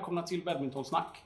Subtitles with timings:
[0.00, 1.24] välkomna till Badmintonsnack.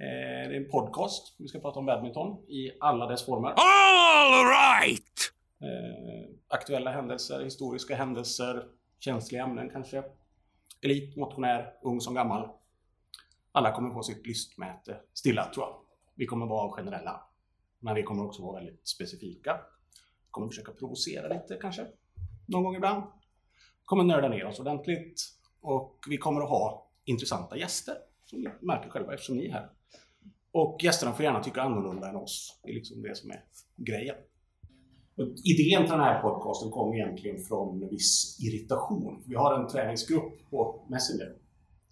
[0.00, 1.34] Eh, det är en podcast.
[1.38, 3.48] Vi ska prata om badminton i alla dess former.
[3.48, 5.18] All right!
[5.60, 8.64] Eh, aktuella händelser, historiska händelser,
[8.98, 10.02] känsliga ämnen kanske.
[10.82, 12.48] Elit, motionär, ung som gammal.
[13.52, 15.76] Alla kommer få sitt lystmäte stilla tror jag.
[16.14, 17.20] Vi kommer vara generella.
[17.78, 19.60] Men vi kommer också vara väldigt specifika.
[20.24, 21.86] Vi kommer försöka provocera lite kanske.
[22.46, 23.02] Någon gång ibland.
[23.80, 25.22] Vi kommer nörda ner oss ordentligt.
[25.60, 27.94] Och vi kommer att ha intressanta gäster.
[28.24, 29.70] Som ni märker själva eftersom ni är här.
[30.52, 32.60] Och gästerna får gärna tycka annorlunda än oss.
[32.62, 33.44] Det är liksom det som är
[33.76, 34.16] grejen.
[35.16, 39.22] Och idén till den här podcasten kom egentligen från en viss irritation.
[39.26, 41.36] Vi har en träningsgrupp på Messenger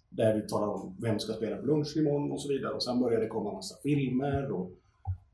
[0.09, 2.73] där vi talar om vem ska spela på lunch imorgon och så vidare.
[2.73, 4.71] Och sen började det komma en massa filmer och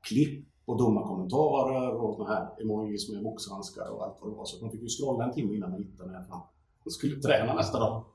[0.02, 4.46] klipp och dumma kommentarer och såna här emojis med boxhandskar och allt vad det var.
[4.46, 6.42] Så man fick ju scrolla en timme innan man hittade när fan
[6.84, 8.06] man skulle träna nästa dag.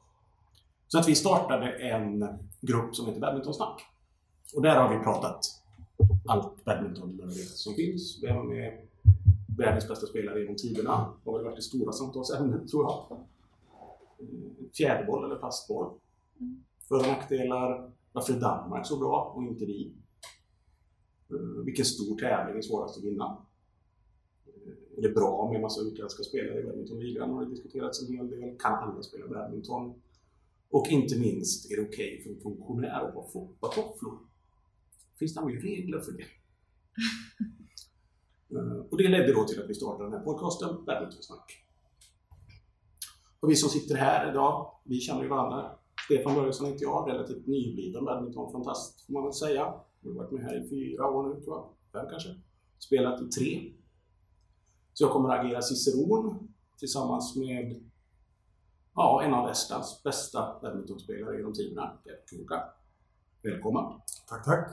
[0.88, 2.28] Så att vi startade en
[2.60, 3.82] grupp som heter Badmintonsnack.
[4.54, 5.40] Och där har vi pratat
[6.28, 7.20] allt badminton
[7.54, 8.22] som finns.
[8.22, 8.80] Vem är
[9.58, 11.12] världens bästa spelare genom tiderna?
[11.24, 13.18] Det har väl varit det stora samtalsämnet tror jag.
[14.76, 15.90] Fjäderboll eller fastboll.
[16.88, 17.90] För och nackdelar.
[18.12, 19.92] Varför är Danmark så bra och inte vi?
[21.30, 23.36] Eh, Vilken stor tävling är svårast att vinna?
[24.46, 27.30] Eh, Är det bra med en massa utländska spelare i badmintonligan?
[27.30, 28.58] har det diskuterats en hel del.
[28.58, 29.94] Kan alla spela badminton?
[30.76, 34.18] Och inte minst, är det okej för en funktionär att ha foppatofflor?
[35.18, 36.24] Finns det några regler för det?
[38.50, 41.64] Eh, Och det ledde då till att vi startade den här podcasten, Badmintonsnack.
[43.40, 45.78] Och vi som sitter här idag, vi känner ju varandra.
[46.04, 49.74] Stefan Börjesson heter jag, relativt nybliven badmintonfantast får man väl säga.
[50.00, 52.28] Jag har varit med här i fyra år nu tror jag, fem kanske.
[52.78, 53.72] Spelat i tre.
[54.92, 57.90] Så jag kommer att agera ciceron tillsammans med
[58.94, 62.62] ja, en av Estlands bästa badmintonspelare genom tiderna, Gert Kuka.
[63.42, 63.84] Välkommen!
[64.28, 64.70] Tack, tack.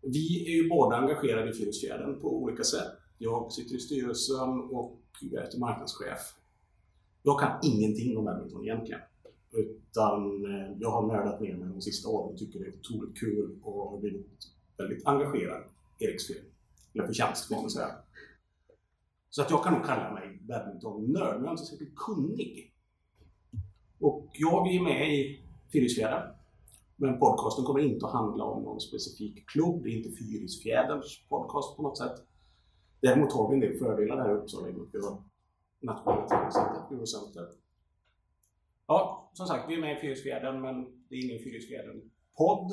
[0.00, 2.92] Vi är ju båda engagerade i Fyrisfjärden på olika sätt.
[3.18, 6.34] Jag sitter i styrelsen och jag är marknadschef.
[7.22, 9.00] Jag kan ingenting om badminton egentligen.
[9.52, 13.18] Utan eh, jag har nördat ner mig de sista åren och tycker det är otroligt
[13.20, 14.26] kul och har blivit
[14.76, 15.62] väldigt engagerad
[15.98, 16.44] i Eriksfjäll.
[16.94, 17.94] Eller förtjänst får man väl säga.
[19.30, 22.74] Så att jag kan nog kalla mig badmintonnörd, men jag är inte särskilt kunnig.
[24.00, 26.34] Och jag är med i Fyrisfjärden.
[26.96, 29.82] Men podcasten kommer inte att handla om någon specifik klubb.
[29.82, 32.14] Det är inte Fyrisfjäderns podcast på något sätt.
[33.00, 35.22] Däremot har vi en del fördelar här i Uppsala i och med att vi har
[35.80, 37.48] nationella träningscentret, Eurocenter.
[38.86, 42.72] Ja, som sagt, vi är med i Fyrisfjärden, men det är ingen Fyrisfjärden-podd.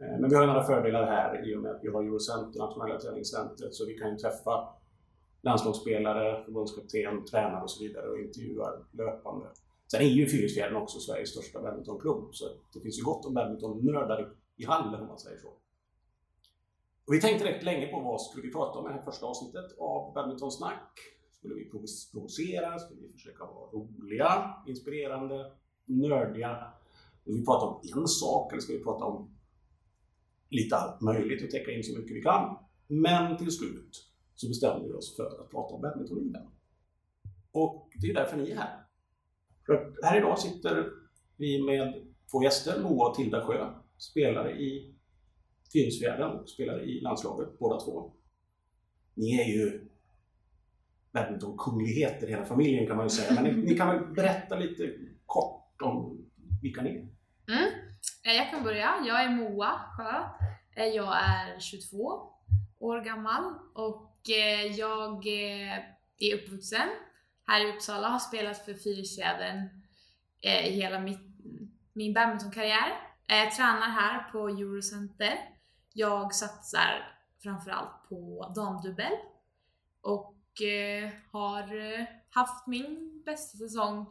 [0.00, 3.00] Eh, men vi har några fördelar här i och med att vi har Eurocenter, nationella
[3.00, 4.68] träningscentret, så vi kan ju träffa
[5.42, 9.46] landslagsspelare, förbundskapten, tränare och så vidare och intervjuar löpande.
[9.90, 14.22] Sen är ju Fyrisfjärden också Sveriges största badmintonklubb, så det finns ju gott om badmintonnördar
[14.22, 15.48] i, i hallen om man säger så.
[17.06, 19.26] Och vi tänkte rätt länge på vad skulle vi prata om i det här första
[19.26, 20.98] avsnittet av Badmintonsnack.
[21.30, 21.70] Skulle vi
[22.12, 22.78] provocera?
[22.78, 25.52] Skulle vi försöka vara roliga, inspirerande,
[25.84, 26.72] nördiga?
[27.20, 29.36] Skulle vi prata om en sak eller ska vi prata om
[30.50, 32.56] lite allt möjligt och täcka in så mycket vi kan?
[32.86, 36.46] Men till slut så bestämde vi oss för att prata om badmintonligan.
[37.52, 38.85] Och det är därför ni är här.
[39.66, 40.90] För här idag sitter
[41.36, 41.94] vi med
[42.30, 44.94] två gäster, Moa och Tilda Sjö, spelare i
[45.72, 48.12] Fyrisfjärden och spelare i landslaget, båda två.
[49.14, 49.88] Ni är ju
[51.12, 54.92] badmintonkungligheter hela familjen kan man ju säga, men ni, ni kan väl berätta lite
[55.26, 56.24] kort om
[56.62, 57.08] vilka ni är?
[57.54, 57.72] Mm.
[58.26, 58.94] Eh, jag kan börja.
[59.06, 60.22] Jag är Moa Sjö.
[60.76, 62.22] Eh, jag är 22
[62.78, 66.88] år gammal och eh, jag är uppvuxen
[67.46, 68.08] här i Uppsala.
[68.08, 69.68] Har spelat för Fyrisfjädern
[70.40, 71.20] eh, hela mitt,
[71.92, 72.90] min badmintonkarriär.
[73.28, 75.38] Eh, Jag tränar här på Eurocenter.
[75.92, 79.12] Jag satsar framförallt på damdubbel
[80.00, 84.06] och eh, har eh, haft min bästa säsong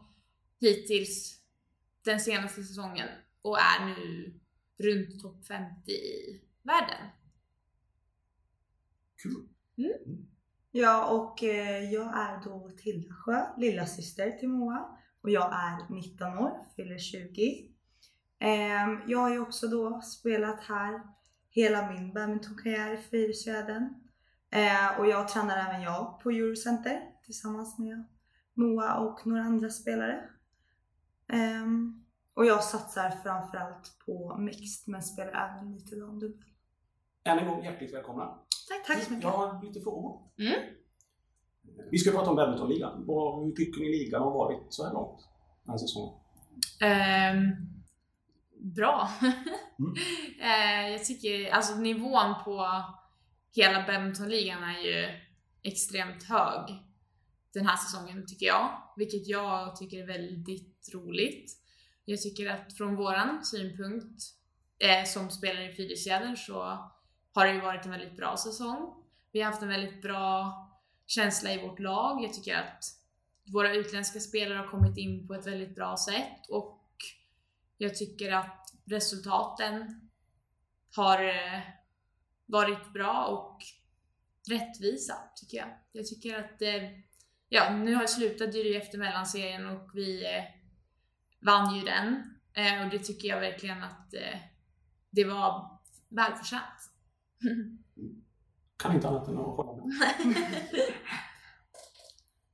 [0.59, 1.41] hittills
[2.03, 3.09] den senaste säsongen
[3.41, 4.33] och är nu
[4.77, 7.07] runt topp 50 i världen.
[9.23, 9.47] Kul!
[10.77, 14.97] Ja, och eh, jag är då Tilda Sjö, lilla syster till Moa.
[15.21, 17.71] Och jag är 19 år, fyller 20.
[18.39, 21.01] Ehm, jag har ju också då spelat här
[21.49, 23.93] hela min badmintonkarriär i Fyrisöden.
[24.51, 28.03] Ehm, och jag tränar även jag på Eurocenter tillsammans med
[28.53, 30.29] Moa och några andra spelare.
[31.27, 36.49] Ehm, och jag satsar framförallt på mixed men spelar även lite damdubbel.
[37.23, 38.39] Än en gång hjärtligt välkomna.
[38.67, 39.23] Tack, tack så mycket.
[39.23, 40.21] Jag har lite frågor.
[40.39, 40.59] Mm.
[41.91, 43.05] Vi ska prata om badmintonligan.
[43.45, 45.27] Hur tycker ni ligan har varit så här långt
[45.63, 46.13] den här säsongen?
[46.81, 47.51] Ehm,
[48.75, 49.09] bra.
[49.79, 49.95] Mm.
[50.41, 52.83] Eh, jag tycker alltså nivån på
[53.55, 55.19] hela badmintonligan är ju
[55.63, 56.79] extremt hög
[57.53, 61.51] den här säsongen tycker jag, vilket jag tycker är väldigt roligt.
[62.05, 64.23] Jag tycker att från våran synpunkt
[64.79, 66.91] eh, som spelare i Fyrishjällen så
[67.35, 69.03] har det ju varit en väldigt bra säsong.
[69.31, 70.53] Vi har haft en väldigt bra
[71.05, 72.23] känsla i vårt lag.
[72.23, 72.83] Jag tycker att
[73.53, 76.81] våra utländska spelare har kommit in på ett väldigt bra sätt och
[77.77, 80.09] jag tycker att resultaten
[80.95, 81.61] har eh,
[82.45, 83.63] varit bra och
[84.49, 85.67] rättvisa tycker jag.
[85.91, 86.89] Jag tycker att, eh,
[87.49, 90.43] ja nu har slutat ju efter mellanserien och vi eh,
[91.39, 92.31] vann ju den
[92.83, 94.13] och det tycker jag verkligen att
[95.09, 95.79] det var
[96.09, 96.94] välförtjänt.
[98.77, 99.93] Kan inte annat än att hålla med.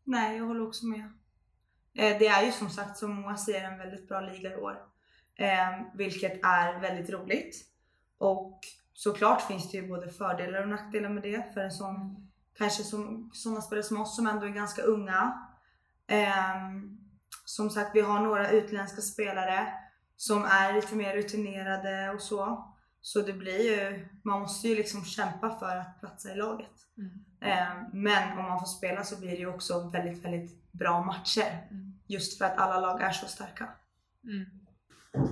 [0.03, 1.11] Nej, jag håller också med.
[1.93, 4.77] Eh, det är ju som sagt som Moa säger en väldigt bra liga i år.
[5.35, 7.55] Ehm, vilket är väldigt roligt.
[8.17, 8.59] Och
[8.93, 12.27] såklart finns det ju både fördelar och nackdelar med det för en sån,
[12.57, 15.47] kanske som, sådana spelare som oss som ändå är ganska unga.
[16.07, 16.97] Ehm,
[17.45, 19.67] som sagt, vi har några utländska spelare
[20.15, 22.73] som är lite mer rutinerade och så.
[23.01, 26.71] Så det blir ju, man måste ju liksom kämpa för att platsa i laget.
[26.97, 27.11] Mm.
[27.41, 31.67] Eh, men om man får spela så blir det ju också väldigt, väldigt bra matcher.
[31.71, 31.99] Mm.
[32.07, 33.69] Just för att alla lag är så starka.
[34.23, 34.45] Mm.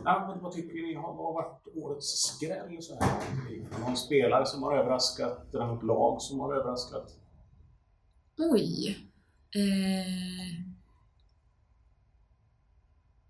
[0.06, 3.80] Ja, vad tycker ni har har varit årets skräll så här?
[3.80, 7.18] Någon spelare som har överraskat, eller något lag som har överraskat?
[8.38, 8.98] Oj.
[9.56, 10.66] Eh...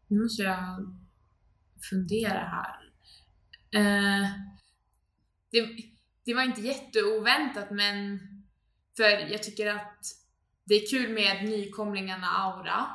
[0.07, 0.57] Nu måste jag
[1.89, 2.88] fundera här.
[3.71, 4.29] Eh...
[5.51, 5.67] Det,
[6.25, 8.19] det var inte jätteoväntat men
[8.97, 10.05] för jag tycker att
[10.63, 12.85] det är kul med nykomlingarna Aura.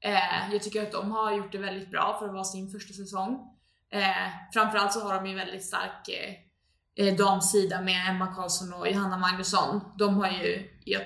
[0.00, 2.94] Eh, jag tycker att de har gjort det väldigt bra för att vara sin första
[2.94, 3.54] säsong.
[3.90, 8.88] Eh, framförallt så har de ju väldigt stark eh, eh damsida med Emma Karlsson och
[8.88, 9.80] Johanna Magnusson.
[9.98, 11.02] De har ju, jag,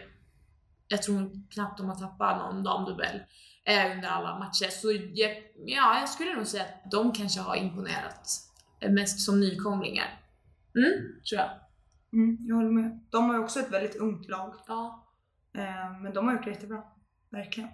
[0.88, 3.20] jag tror knappt de har tappat någon damdubbel
[3.64, 4.68] eh, under alla matcher.
[4.70, 5.36] Så jag,
[5.66, 8.47] ja, jag skulle nog säga att de kanske har imponerat
[8.80, 10.20] mest som nykomlingar.
[10.76, 10.92] Mm,
[11.30, 11.50] tror jag.
[12.12, 13.00] Mm, jag håller med.
[13.10, 14.54] De har ju också ett väldigt ungt lag.
[14.68, 15.06] Ja.
[15.54, 16.82] Eh, men de har gjort det jättebra.
[17.30, 17.68] Verkligen.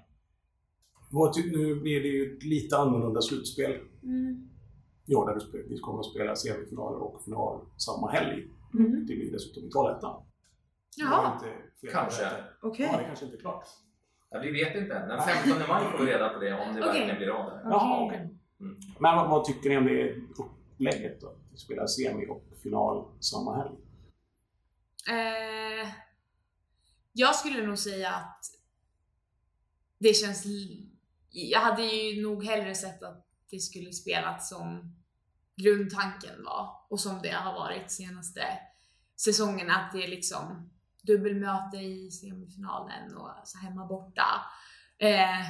[1.53, 4.49] Nu blir det ju ett lite annorlunda slutspel Mm.
[5.17, 8.49] år där vi kommer att spela semifinaler och final samma helg.
[8.75, 9.07] Mm.
[9.07, 10.23] Det blir dessutom i Trollhättan.
[10.97, 11.41] Jaha.
[11.93, 12.25] Kanske.
[12.63, 12.89] Okej.
[12.93, 13.65] Ja, det kanske inte är klart.
[14.31, 15.09] Ja, vi vet inte än.
[15.09, 16.93] Den 15 maj får vi reda på det om det Okej.
[17.01, 17.51] verkligen blir av.
[17.51, 17.63] Där.
[17.65, 18.19] Jaha, okej.
[18.61, 18.77] Mm.
[19.01, 20.15] Men vad, vad tycker ni om det
[20.75, 21.37] upplägget då?
[21.53, 23.77] Att spela semi och final samma helg?
[25.09, 25.93] Eh,
[27.13, 28.41] jag skulle nog säga att
[29.99, 30.45] det känns...
[31.31, 34.95] Jag hade ju nog hellre sett att det skulle spelat som
[35.57, 38.41] grundtanken var och som det har varit senaste
[39.17, 40.71] säsongen, Att det är liksom
[41.03, 44.27] dubbelmöte i semifinalen och så hemma borta.
[44.99, 45.47] Eh,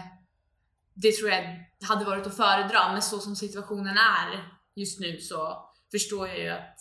[0.95, 5.71] det tror jag hade varit att föredra, men så som situationen är just nu så
[5.90, 6.81] förstår jag ju att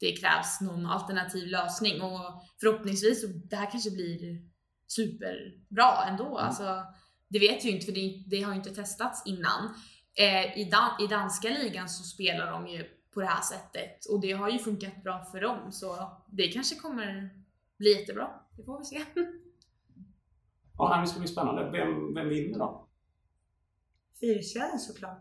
[0.00, 4.42] det krävs någon alternativ lösning och förhoppningsvis så det här kanske blir
[4.86, 6.38] superbra ändå.
[6.38, 6.84] Alltså,
[7.28, 9.74] det vet vi ju inte för det, det har ju inte testats innan.
[10.14, 12.84] Eh, i, dan, I danska ligan så spelar de ju
[13.14, 16.76] på det här sättet och det har ju funkat bra för dem så det kanske
[16.76, 17.30] kommer
[17.78, 18.30] bli jättebra.
[18.56, 19.04] Det får vi se.
[20.80, 21.70] Ja, det ska bli spännande.
[21.70, 22.87] Vem, vem vinner då?
[24.20, 25.20] Fyrisfjällen såklart.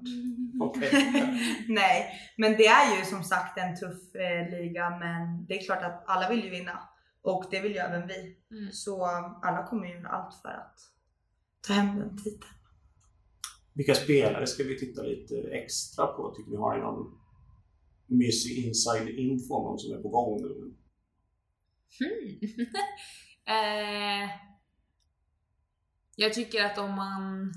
[0.59, 0.91] Okej.
[1.67, 5.83] Nej, men det är ju som sagt en tuff eh, liga men det är klart
[5.83, 6.79] att alla vill ju vinna.
[7.21, 8.37] Och det vill ju även vi.
[8.51, 8.71] Mm.
[8.71, 9.05] Så
[9.41, 10.79] alla kommer ju göra allt för att
[11.67, 12.53] ta hem den titeln.
[13.73, 16.33] Vilka spelare ska vi titta lite extra på?
[16.37, 17.19] Tycker ni har ni någon
[18.05, 20.75] mysig inside info om någon som är på gång nu?
[21.99, 22.39] Hmm.
[23.55, 24.29] eh,
[26.15, 27.53] jag tycker att om man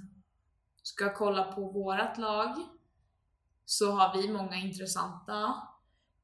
[0.90, 2.56] ska kolla på vårat lag
[3.64, 5.54] så har vi många intressanta.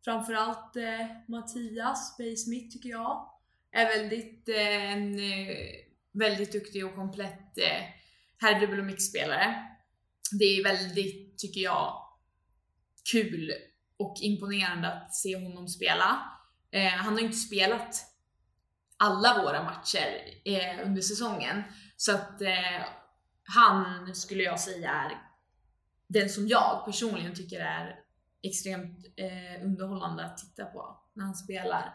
[0.04, 3.30] Framförallt eh, Mattias Bay-Smith tycker jag
[3.72, 5.56] är väldigt, eh, en eh,
[6.12, 7.82] väldigt duktig och komplett eh,
[8.38, 9.64] herrdubbel och mixspelare.
[10.38, 12.02] Det är väldigt, tycker jag,
[13.12, 13.52] kul
[13.96, 16.32] och imponerande att se honom spela.
[16.70, 17.96] Eh, han har inte spelat
[18.96, 21.62] alla våra matcher eh, under säsongen.
[21.96, 22.82] Så att eh,
[23.46, 25.22] han skulle jag säga är
[26.06, 28.00] den som jag personligen tycker är
[28.42, 31.94] extremt eh, underhållande att titta på när han spelar.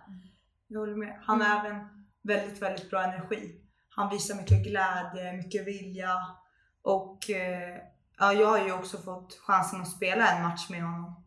[0.67, 1.20] Jag håller med.
[1.24, 3.62] Han har även väldigt, väldigt bra energi.
[3.89, 6.36] Han visar mycket glädje, mycket vilja
[6.81, 7.77] och eh,
[8.17, 11.24] ja, jag har ju också fått chansen att spela en match med honom.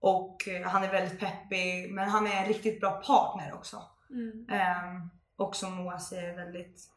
[0.00, 3.82] Och eh, han är väldigt peppig, men han är en riktigt bra partner också.
[4.10, 4.46] Mm.
[4.50, 6.90] Ehm, och som Moa säger, väldigt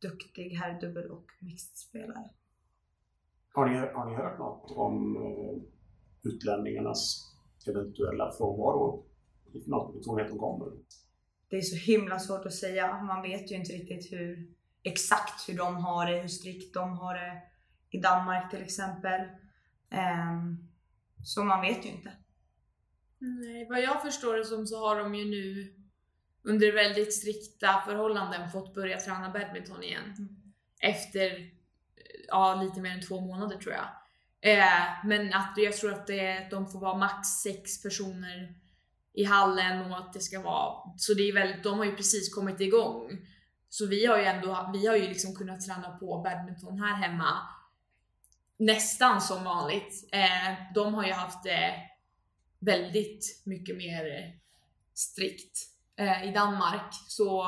[0.00, 2.30] duktig herrdubbel och mixed-spelare.
[3.52, 5.62] Har ni, har ni hört något om eh,
[6.30, 7.34] utlänningarnas
[7.66, 9.04] eventuella frånvaro
[9.52, 10.68] i finalturneringen kommer?
[11.48, 13.02] Det är så himla svårt att säga.
[13.02, 17.14] Man vet ju inte riktigt hur exakt hur de har det, hur strikt de har
[17.14, 17.42] det
[17.90, 19.20] i Danmark till exempel.
[19.90, 20.68] Ehm,
[21.24, 22.12] så man vet ju inte.
[23.18, 25.74] Nej, vad jag förstår det som så har de ju nu
[26.42, 30.14] under väldigt strikta förhållanden fått börja träna badminton igen.
[30.18, 30.36] Mm.
[30.80, 31.50] Efter
[32.28, 33.88] ja, lite mer än två månader tror jag.
[34.40, 38.54] Eh, men att jag tror att det, de får vara max sex personer
[39.12, 42.34] i hallen och att det ska vara, så det är väldigt, de har ju precis
[42.34, 43.26] kommit igång.
[43.68, 47.38] Så vi har ju ändå, vi har ju liksom kunnat träna på badminton här hemma
[48.58, 50.08] nästan som vanligt.
[50.12, 51.74] Eh, de har ju haft det
[52.58, 54.34] väldigt mycket mer
[54.94, 55.58] strikt
[55.98, 56.94] eh, i Danmark.
[57.08, 57.46] Så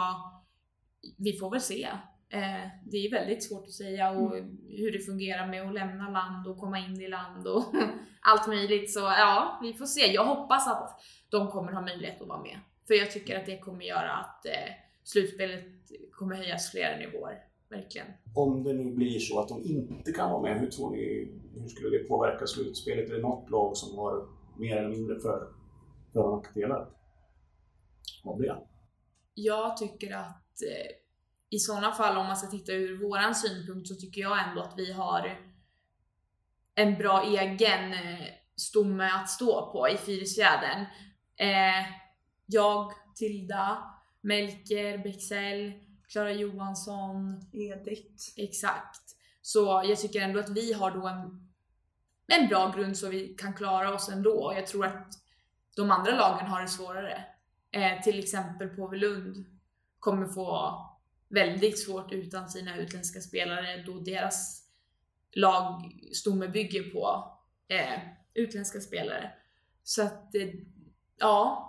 [1.17, 1.89] vi får väl se.
[2.33, 4.37] Eh, det är väldigt svårt att säga och
[4.69, 7.65] hur det fungerar med att lämna land och komma in i land och
[8.21, 8.93] allt möjligt.
[8.93, 10.13] Så ja, vi får se.
[10.13, 12.59] Jag hoppas att de kommer ha möjlighet att vara med.
[12.87, 14.73] För jag tycker att det kommer göra att eh,
[15.05, 15.65] slutspelet
[16.13, 17.39] kommer höjas flera nivåer.
[17.69, 18.07] Verkligen.
[18.35, 21.69] Om det nu blir så att de inte kan vara med, hur tror ni, hur
[21.69, 23.11] skulle det påverka slutspelet?
[23.11, 24.29] Är det något lag som har
[24.59, 25.49] mer eller mindre för,
[26.13, 26.89] för nackdelar
[28.25, 28.59] av det?
[29.35, 30.97] Jag tycker att eh,
[31.51, 34.75] i sådana fall, om man ska titta ur våran synpunkt, så tycker jag ändå att
[34.77, 35.39] vi har
[36.75, 40.81] en bra egen eh, stomme att stå på i Fyrisfjädern.
[41.37, 41.87] Eh,
[42.47, 43.79] jag, Tilda,
[44.21, 45.73] Melker, Bexell,
[46.09, 48.25] Klara Johansson, Edith.
[48.37, 49.17] Exakt.
[49.43, 51.49] Så jag tycker ändå att vi har då en,
[52.27, 54.53] en bra grund så vi kan klara oss ändå.
[54.57, 55.13] Jag tror att
[55.77, 57.25] de andra lagen har det svårare.
[57.73, 59.45] Eh, till exempel Påvelund
[59.99, 60.77] kommer få
[61.29, 64.67] väldigt svårt utan sina utländska spelare då deras
[65.33, 67.33] lagstomme bygger på
[67.69, 68.01] eh,
[68.35, 69.33] utländska spelare.
[69.83, 70.49] Så att, eh,
[71.17, 71.67] ja.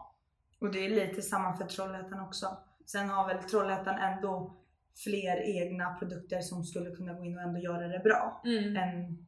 [0.59, 2.57] Och det är lite samma för Trollhättan också.
[2.85, 4.57] Sen har väl Trollhättan ändå
[5.03, 8.41] fler egna produkter som skulle kunna gå in och ändå göra det bra.
[8.45, 8.77] Mm.
[8.77, 9.27] Än,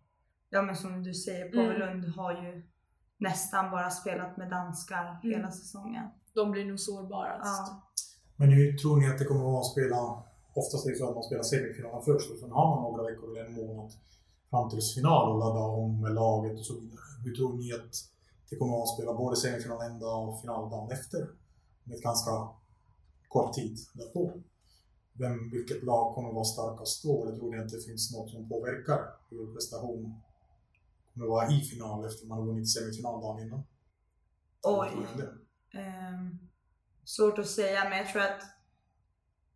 [0.50, 1.53] ja men som du säger, Mm.
[1.56, 2.63] Påvelund har ju
[3.18, 5.36] nästan bara spelat med danskar Mm.
[5.36, 6.08] hela säsongen.
[6.33, 7.67] De blir nog sårbarast.
[7.67, 7.81] Ja.
[8.35, 10.23] Men hur tror ni att det kommer att vara att spela?
[10.53, 13.29] Oftast är det så att man spelar semifinalen först och sen har man några veckor
[13.29, 13.91] eller en månad
[14.49, 16.99] fram till final och ladda om med laget och så vidare.
[17.23, 17.93] Hur tror ni att
[18.49, 21.29] det kommer att vara att spela både semifinal en dag och final dagen efter?
[21.83, 22.31] Med ganska
[23.27, 24.31] kort tid därpå.
[25.13, 27.23] Vem, vilket lag kommer att vara starkast då?
[27.23, 28.99] Eller tror ni att det finns något som påverkar
[29.29, 30.21] hur prestation
[31.13, 33.63] kommer att vara i final efter man har vunnit semifinal dagen innan?
[34.63, 34.89] Oj.
[35.74, 36.38] Tror
[37.06, 38.42] svårt att säga, men jag tror att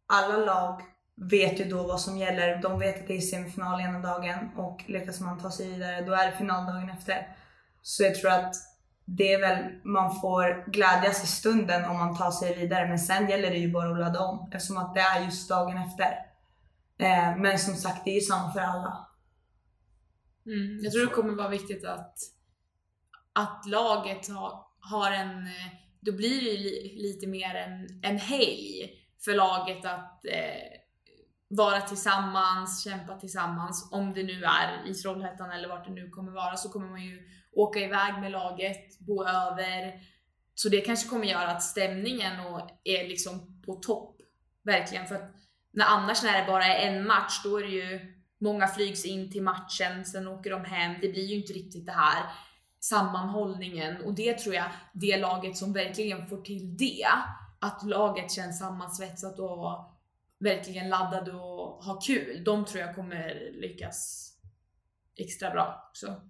[0.07, 0.81] alla lag
[1.15, 2.61] vet ju då vad som gäller.
[2.61, 6.13] De vet att det är semifinal ena dagen och lyckas man ta sig vidare, då
[6.13, 7.37] är det finaldagen efter.
[7.81, 8.55] Så jag tror att
[9.05, 13.29] det är väl, man får glädjas i stunden om man tar sig vidare, men sen
[13.29, 16.27] gäller det ju bara att ladda om eftersom att det är just dagen efter.
[16.99, 19.07] Eh, men som sagt, det är ju samma för alla.
[20.45, 20.79] Mm.
[20.83, 22.15] Jag tror det kommer vara viktigt att,
[23.33, 28.17] att laget ha, har en, eh, då blir det ju li, lite mer en, en
[28.17, 28.91] helg
[29.25, 30.79] för laget att eh,
[31.47, 33.89] vara tillsammans, kämpa tillsammans.
[33.91, 37.03] Om det nu är i Trollhättan eller vart det nu kommer vara så kommer man
[37.03, 39.93] ju åka iväg med laget, bo över.
[40.55, 44.21] Så det kanske kommer göra att stämningen och är liksom på topp.
[44.63, 45.07] Verkligen.
[45.07, 45.35] För att
[45.71, 49.31] när, annars när det bara är en match, då är det ju Många flygs in
[49.31, 50.95] till matchen, sen åker de hem.
[51.01, 52.23] Det blir ju inte riktigt det här
[52.89, 57.07] sammanhållningen och det tror jag, det laget som verkligen får till det,
[57.59, 59.97] att laget känns sammansvetsat och
[60.39, 64.27] verkligen laddade och har kul, de tror jag kommer lyckas
[65.15, 66.21] extra bra också.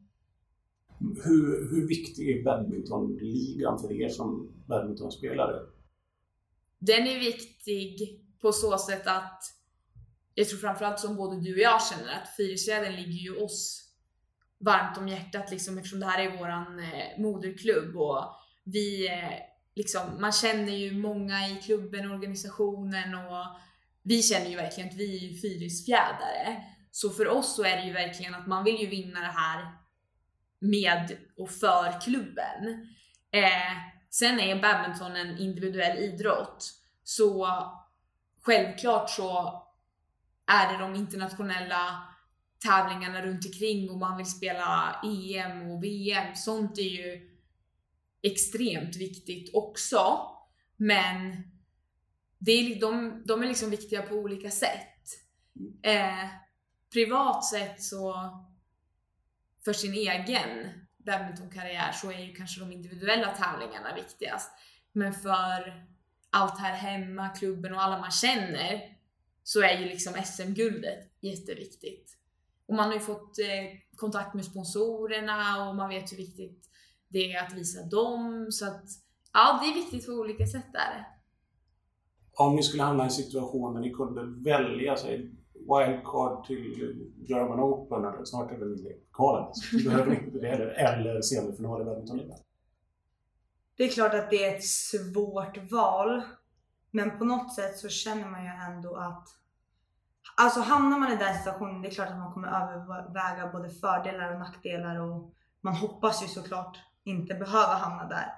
[0.99, 5.59] Hur, hur viktig är badmintonligan för er som badmintonspelare?
[6.79, 9.43] Den är viktig på så sätt att
[10.33, 13.86] jag tror framförallt som både du och jag känner att Fyrisfjädern ligger ju oss
[14.59, 18.23] varmt om hjärtat liksom eftersom det här är våran eh, moderklubb och
[18.63, 19.39] vi eh,
[19.75, 23.45] liksom, man känner ju många i klubben, organisationen och
[24.03, 26.63] vi känner ju verkligen att vi är ju Fyrisfjädare.
[26.91, 29.71] Så för oss så är det ju verkligen att man vill ju vinna det här
[30.59, 32.87] med och för klubben.
[33.31, 33.73] Eh,
[34.09, 36.73] sen är badminton en individuell idrott
[37.03, 37.47] så
[38.41, 39.63] självklart så
[40.47, 42.03] är det de internationella
[42.59, 46.35] tävlingarna runt omkring och man vill spela EM och VM.
[46.35, 47.37] Sånt är ju
[48.21, 50.31] extremt viktigt också.
[50.77, 51.43] Men
[52.37, 55.03] det är, de, de är liksom viktiga på olika sätt.
[55.83, 56.27] Eh,
[56.93, 58.15] privat sett så
[59.65, 64.51] för sin egen badmintonkarriär så är ju kanske de individuella tävlingarna viktigast.
[64.91, 65.87] Men för
[66.29, 68.97] allt här hemma, klubben och alla man känner
[69.43, 72.16] så är ju liksom SM-guldet jätteviktigt.
[72.67, 76.69] Och man har ju fått eh, kontakt med sponsorerna och man vet hur viktigt
[77.07, 78.47] det är att visa dem.
[78.51, 78.83] Så att
[79.33, 81.07] ja, det är viktigt på olika sätt där.
[82.33, 87.59] Om ni skulle hamna i en situation där ni kunde välja sig wildcard till German
[87.59, 91.81] Open, eller snart är det väl kvalet, så behöver ni inte det heller, eller semifinal
[91.81, 92.37] i badmintonligan.
[93.77, 96.21] Det är klart att det är ett svårt val.
[96.91, 99.27] Men på något sätt så känner man ju ändå att
[100.35, 104.33] Alltså hamnar man i den situationen, det är klart att man kommer överväga både fördelar
[104.33, 108.33] och nackdelar och man hoppas ju såklart inte behöva hamna där.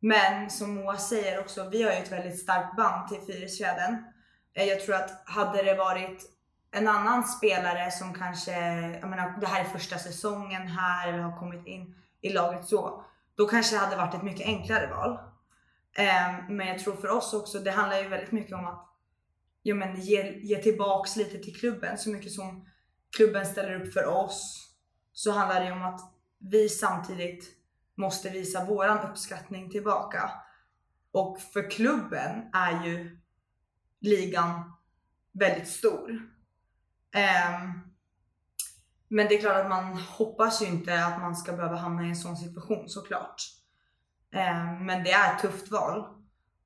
[0.00, 4.04] Men som Moa säger också, vi har ju ett väldigt starkt band till Fyrisfjädern.
[4.54, 6.22] Eh, jag tror att hade det varit
[6.70, 8.52] en annan spelare som kanske,
[9.00, 13.04] jag menar det här är första säsongen här eller har kommit in i laget så,
[13.34, 15.18] då kanske det hade varit ett mycket enklare val.
[15.96, 18.91] Eh, men jag tror för oss också, det handlar ju väldigt mycket om att
[19.62, 21.98] ja, men ge, ge tillbaks lite till klubben.
[21.98, 22.68] Så mycket som
[23.16, 24.68] klubben ställer upp för oss
[25.12, 26.00] så handlar det om att
[26.38, 27.50] vi samtidigt
[27.94, 30.30] måste visa våran uppskattning tillbaka.
[31.12, 33.18] Och för klubben är ju
[34.00, 34.72] ligan
[35.32, 36.10] väldigt stor.
[36.10, 37.92] Um,
[39.08, 42.08] men det är klart att man hoppas ju inte att man ska behöva hamna i
[42.08, 43.42] en sån situation såklart.
[44.34, 46.21] Um, men det är ett tufft val.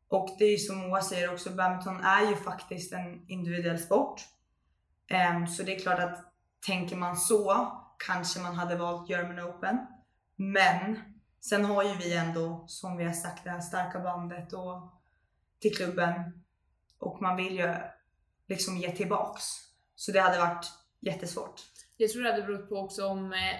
[0.08, 4.20] Och det är ju som Moa säger också, badminton är ju faktiskt en individuell sport.
[5.34, 6.32] Um, så det är klart att
[6.66, 7.72] tänker man så
[8.06, 9.78] kanske man hade valt German Open.
[10.36, 10.98] Men
[11.40, 14.92] sen har ju vi ändå, som vi har sagt, det här starka bandet och
[15.60, 16.44] till klubben.
[16.98, 17.74] Och man vill ju
[18.48, 19.44] liksom ge tillbaks.
[19.94, 20.66] Så det hade varit
[21.00, 21.62] jättesvårt.
[21.96, 23.56] Jag tror det hade berott på också om, eh,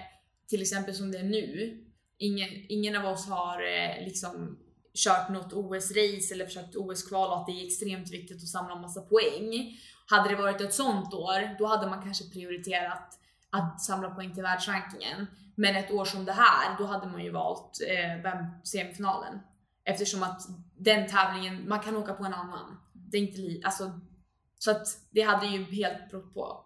[0.47, 1.83] till exempel som det är nu,
[2.17, 4.59] ingen, ingen av oss har eh, liksom
[4.97, 9.01] kört något OS-race eller försökt OS-kval och att det är extremt viktigt att samla massa
[9.01, 9.77] poäng.
[10.09, 14.43] Hade det varit ett sånt år, då hade man kanske prioriterat att samla poäng till
[14.43, 15.27] världsrankingen.
[15.55, 19.39] Men ett år som det här, då hade man ju valt eh, semifinalen.
[19.83, 20.41] Eftersom att
[20.77, 22.77] den tävlingen, man kan åka på en annan.
[22.93, 23.99] Det är inte li alltså,
[24.59, 26.63] så att det hade ju helt berott på.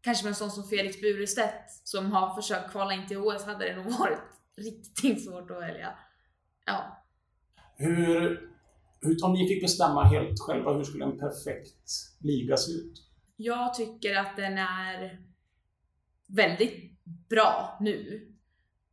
[0.00, 3.64] Kanske med en sån som Felix Burestedt som har försökt kvala in till OS hade
[3.64, 4.18] det nog varit
[4.56, 5.98] riktigt svårt att välja.
[6.66, 7.01] Ja.
[7.82, 8.40] Hur,
[9.24, 11.90] om ni fick bestämma helt själva, hur skulle en perfekt
[12.20, 12.92] liga se ut?
[13.36, 15.18] Jag tycker att den är
[16.28, 18.28] väldigt bra nu.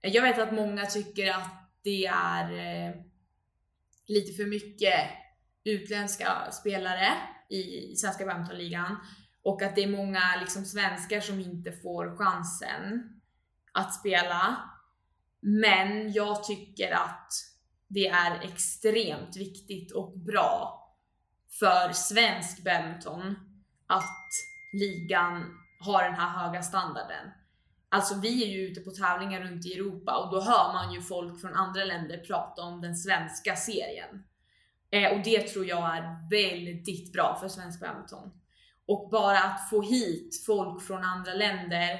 [0.01, 2.95] Jag vet att många tycker att det är eh,
[4.07, 4.93] lite för mycket
[5.63, 7.07] utländska spelare
[7.49, 8.95] i svenska badmintonligan
[9.43, 13.13] och att det är många liksom svenskar som inte får chansen
[13.71, 14.57] att spela.
[15.39, 17.33] Men jag tycker att
[17.89, 20.75] det är extremt viktigt och bra
[21.59, 23.35] för svensk badminton
[23.87, 24.27] att
[24.73, 25.45] ligan
[25.79, 27.31] har den här höga standarden.
[27.89, 31.01] Alltså vi är ju ute på tävlingar runt i Europa och då hör man ju
[31.01, 34.23] folk från andra länder prata om den svenska serien.
[34.91, 38.31] Eh, och det tror jag är väldigt bra för svensk badminton.
[38.85, 41.99] Och bara att få hit folk från andra länder,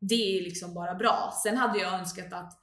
[0.00, 1.32] det är liksom bara bra.
[1.42, 2.57] Sen hade jag önskat att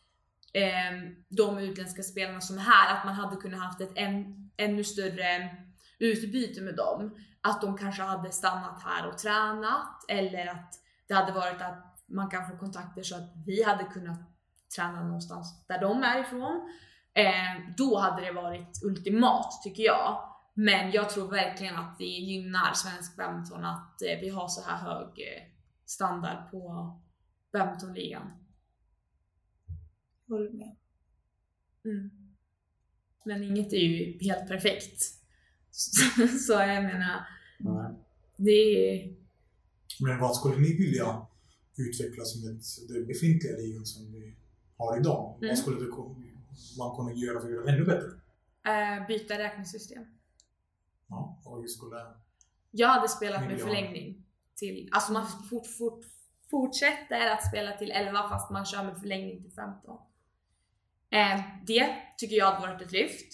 [0.55, 4.83] Ehm, de utländska spelarna som är här, att man hade kunnat haft ett än, ännu
[4.83, 5.55] större
[5.99, 7.15] utbyte med dem.
[7.41, 10.73] Att de kanske hade stannat här och tränat eller att
[11.07, 14.19] det hade varit att man kan få kontakter så att vi hade kunnat
[14.75, 16.69] träna någonstans där de är ifrån.
[17.13, 20.31] Eh, då hade det varit ultimat tycker jag.
[20.53, 24.77] Men jag tror verkligen att det gynnar svensk badminton att eh, vi har så här
[24.77, 25.43] hög eh,
[25.85, 26.91] standard på
[27.53, 28.44] badmintonligan.
[30.27, 30.75] Håller med.
[31.85, 32.09] Mm.
[33.25, 35.01] Men inget är ju helt perfekt.
[36.47, 37.27] så jag menar,
[37.59, 37.93] Nej.
[38.37, 39.15] det är...
[39.99, 41.27] Men vad skulle ni vilja
[41.77, 44.35] utveckla som ett, den befintliga ligan som vi
[44.77, 45.37] har idag?
[45.37, 45.49] Mm.
[45.49, 45.91] Vad skulle det,
[46.77, 48.09] man kunna göra för att göra det ännu bättre?
[48.65, 50.03] Eh, byta räknesystem.
[51.07, 51.97] Ja, och vi skulle...
[52.71, 56.05] Jag hade spelat med förlängning till, alltså man fort, fort,
[56.49, 59.97] fortsätter att spela till 11 fast man kör med förlängning till 15.
[61.15, 63.33] Eh, det tycker jag hade varit ett lyft.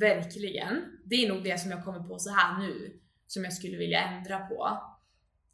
[0.00, 0.98] Verkligen.
[1.04, 4.02] Det är nog det som jag kommer på så här nu som jag skulle vilja
[4.02, 4.78] ändra på.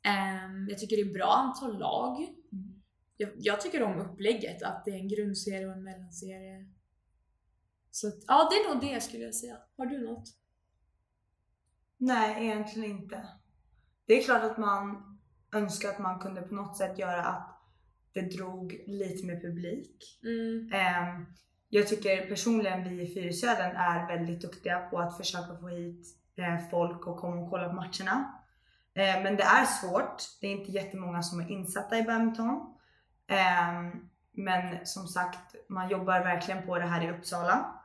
[0.03, 2.29] Eh, jag tycker det är bra antal lag.
[3.16, 6.69] Jag, jag tycker om upplägget, att det är en grundserie och en mellanserie.
[7.90, 9.57] Så att, ja, det är nog det skulle jag säga.
[9.77, 10.29] Har du något?
[11.97, 13.29] Nej, egentligen inte.
[14.07, 15.19] Det är klart att man
[15.53, 17.56] önskar att man kunde på något sätt göra att
[18.16, 20.18] det drog lite mer publik.
[20.22, 20.72] Mm.
[20.72, 21.26] Ehm,
[21.68, 26.68] jag tycker personligen vi i Fyrisöden är väldigt duktiga på att försöka få hit eh,
[26.70, 28.35] folk och komma och kolla på matcherna.
[28.94, 30.22] Eh, men det är svårt.
[30.40, 32.74] Det är inte jättemånga som är insatta i badminton.
[33.29, 37.83] Ehm, men som sagt, man jobbar verkligen på det här i Uppsala.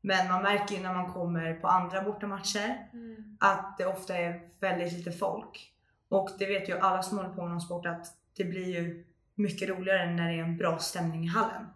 [0.00, 3.36] Men man märker ju när man kommer på andra bortamatcher Mm.
[3.40, 5.72] att det ofta är väldigt lite folk.
[6.08, 9.04] Och det vet ju alla som håller på med någon sport att det blir ju
[9.34, 11.66] mycket roligare när det är en bra stämning i hallen.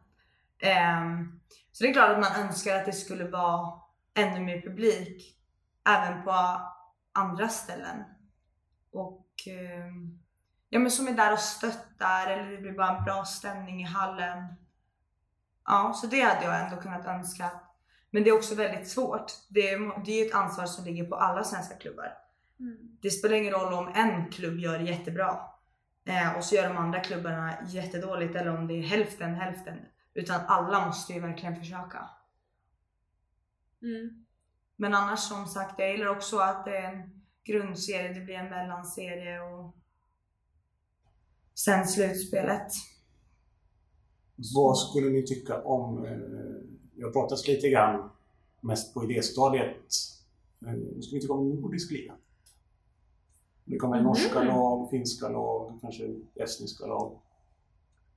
[0.58, 1.40] Ehm,
[1.72, 3.80] så det är klart att man önskar att det skulle vara
[4.14, 5.36] ännu mer publik
[5.88, 6.60] även på
[7.12, 8.04] andra ställen.
[8.92, 10.18] Och ehm,
[10.68, 13.84] ja men som är där och stöttar eller det blir bara en bra stämning i
[13.84, 14.44] hallen.
[15.64, 17.50] Ja, så det hade jag ändå kunnat önska.
[18.10, 19.32] Men det är också väldigt svårt.
[19.48, 22.12] Det är, det är ett ansvar som ligger på alla svenska klubbar.
[22.60, 22.98] Mm.
[23.00, 25.40] Det spelar ingen roll om en klubb gör det jättebra
[26.36, 29.78] och så gör de andra klubbarna jättedåligt eller om det är hälften hälften.
[30.14, 32.10] Utan alla måste ju verkligen försöka.
[33.82, 34.26] Mm.
[34.76, 38.50] Men annars som sagt, jag gillar också att det är en grundserie, det blir en
[38.50, 39.76] mellanserie och
[41.54, 42.72] sen slutspelet.
[44.54, 46.10] Vad skulle ni tycka om, eh,
[46.94, 48.10] jag har pratat lite grann
[48.60, 49.86] mest på idéstadiet,
[50.66, 52.14] eh, vad skulle ni tycka om nordisk liga?
[53.68, 54.48] Det kommer norska Mm.
[54.54, 57.20] lag, finska lag, kanske estniska lag.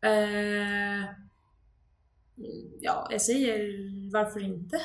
[0.01, 1.03] Eh,
[2.79, 3.59] ja, jag säger
[4.13, 4.81] varför inte?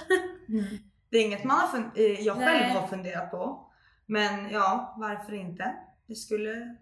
[1.09, 2.71] Det är inget man har fun- eh, jag själv Nej.
[2.73, 3.71] har funderat på.
[4.07, 5.77] Men ja, varför inte?
[6.07, 6.77] Det skulle...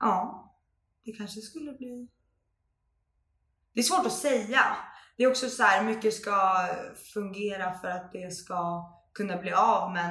[0.00, 0.50] Ja,
[1.04, 2.08] det kanske skulle bli...
[3.72, 4.60] Det är svårt att säga.
[5.16, 6.68] Det är också så här, mycket ska
[7.14, 10.10] fungera för att det ska kunna bli av, men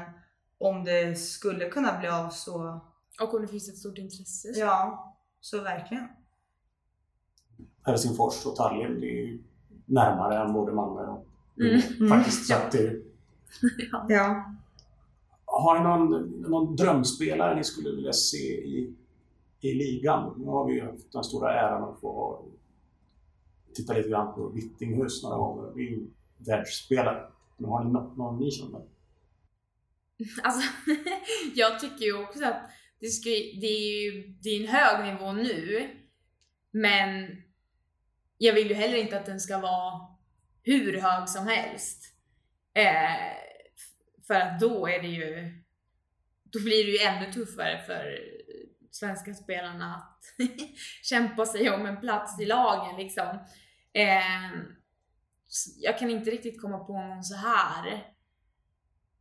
[0.58, 2.80] om det skulle kunna bli av så,
[3.22, 4.54] Och om det finns ett stort intresse.
[4.54, 6.08] så- ja, så verkligen.
[7.86, 9.44] Helsingfors och Tallinn det är ju
[9.86, 11.26] närmare än både Malmö och
[11.60, 11.82] Mm.
[12.00, 12.48] Umeå, faktiskt.
[12.48, 12.66] Så Ja.
[12.66, 13.02] att det,
[14.10, 14.46] Ja.
[15.46, 18.94] Har ni någon, någon drömspelare ni skulle vilja se i,
[19.62, 20.34] i ligan?
[20.38, 22.42] Nu har vi ju haft den stora äran att få
[23.74, 25.72] titta lite grann på Vittinghus några gånger.
[25.76, 27.28] Det är ju världsspelare.
[27.58, 28.82] Men har ni något, någon ni känner?
[30.44, 30.70] Alltså,
[31.56, 35.34] jag tycker ju också att det, ska, det är ju det är en hög nivå
[35.34, 35.90] nu,
[36.72, 37.44] men
[38.38, 40.02] jag vill ju heller inte att den ska vara
[40.64, 42.04] hur hög som helst.
[42.74, 43.38] Eh,
[44.28, 45.64] för att då är det ju,
[46.44, 48.20] då blir det ju ännu tuffare för
[48.92, 50.24] svenska spelarna att
[51.04, 53.40] kämpa sig om en plats i lagen liksom.
[53.94, 54.62] Eh,
[55.78, 58.13] jag kan inte riktigt komma på någon så här.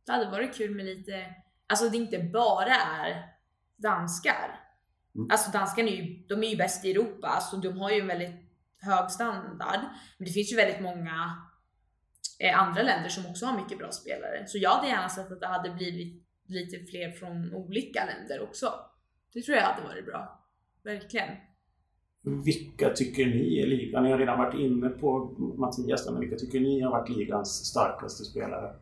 [0.05, 1.25] Det hade varit kul med lite,
[1.67, 3.33] alltså det inte bara är
[3.75, 4.59] danskar.
[5.15, 5.27] Mm.
[5.31, 8.07] Alltså danskarna är ju, de är ju bäst i Europa, alltså de har ju en
[8.07, 8.35] väldigt
[8.79, 9.79] hög standard.
[10.17, 11.37] Men det finns ju väldigt många
[12.39, 14.47] eh, andra länder som också har mycket bra spelare.
[14.47, 18.73] Så jag hade gärna sett att det hade blivit lite fler från olika länder också.
[19.33, 20.39] Det tror jag hade varit bra.
[20.83, 21.29] Verkligen.
[22.45, 24.03] Vilka tycker ni är ligan?
[24.03, 28.23] Ni har redan varit inne på Mattias, men vilka tycker ni har varit ligans starkaste
[28.23, 28.75] spelare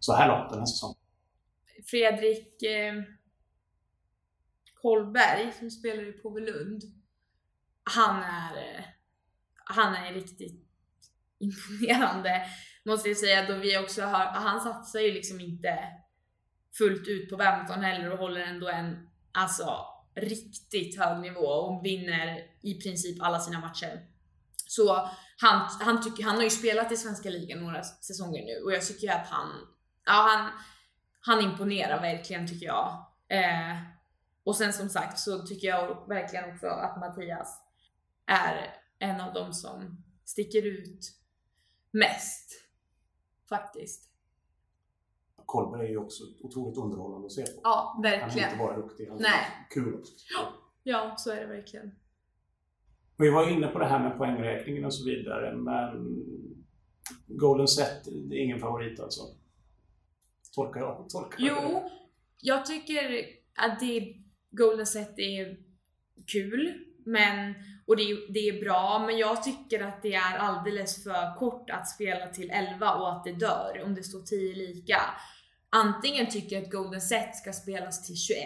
[0.00, 0.98] så här långt den här säsongen?
[1.86, 3.02] Fredrik eh,
[4.74, 6.82] Kolberg som spelar i Påvelund.
[7.82, 8.84] Han är, eh,
[9.54, 10.66] han är riktigt
[11.38, 12.42] imponerande
[12.86, 13.46] måste jag säga.
[13.46, 15.78] Då vi också har, han satsar ju liksom inte
[16.78, 22.42] fullt ut på badminton heller och håller ändå en alltså, riktigt hög nivå och vinner
[22.62, 24.00] i princip alla sina matcher.
[24.68, 25.08] Så
[25.40, 28.86] han, han, tycker, han har ju spelat i svenska ligan några säsonger nu och jag
[28.86, 29.48] tycker att han,
[30.06, 30.50] ja, han,
[31.20, 33.06] han imponerar verkligen tycker jag.
[33.28, 33.76] Eh,
[34.44, 37.62] och sen som sagt så tycker jag verkligen också att Mattias
[38.26, 41.12] är en av dem som sticker ut
[41.90, 42.50] mest.
[43.48, 44.10] Faktiskt.
[45.46, 47.60] Kolberg är ju också otroligt underhållande att se på.
[47.62, 48.58] Ja, Han är inte verkligen.
[48.58, 49.66] bara duktig, han är Nej.
[49.70, 50.12] kul också.
[50.82, 51.94] Ja, så är det verkligen.
[53.16, 56.16] Vi var inne på det här med poängräkningen och så vidare, men
[57.26, 59.22] Golden Set, det är ingen favorit alltså?
[60.56, 61.08] Tolkar jag?
[61.08, 61.68] Tolkar jag det?
[61.72, 61.90] Jo,
[62.40, 64.14] jag tycker att det
[64.50, 65.56] Golden Set är
[66.26, 66.74] kul,
[67.06, 67.54] men,
[67.86, 71.70] och det är, det är bra, men jag tycker att det är alldeles för kort
[71.70, 75.00] att spela till 11 och att det dör om det står 10 lika.
[75.70, 78.38] Antingen tycker jag att Golden Set ska spelas till 21,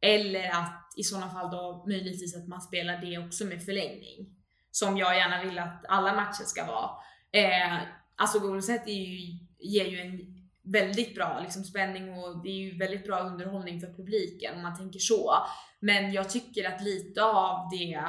[0.00, 4.36] Eller att i sådana fall då möjligtvis att man spelar det också med förlängning.
[4.70, 6.90] Som jag gärna vill att alla matcher ska vara.
[7.32, 7.78] Eh,
[8.16, 10.35] alltså Golden Set är ju, ger ju en
[10.66, 14.76] väldigt bra liksom, spänning och det är ju väldigt bra underhållning för publiken om man
[14.76, 15.32] tänker så.
[15.80, 18.02] Men jag tycker att lite av det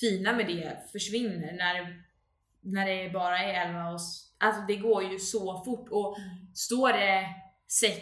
[0.00, 2.02] fina med det försvinner när,
[2.60, 4.00] när det bara är 11 och
[4.38, 6.16] Alltså det går ju så fort och
[6.54, 7.26] står det
[7.82, 7.94] 6-1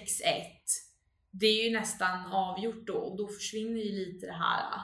[1.30, 4.80] det är ju nästan avgjort då och då försvinner ju lite det här.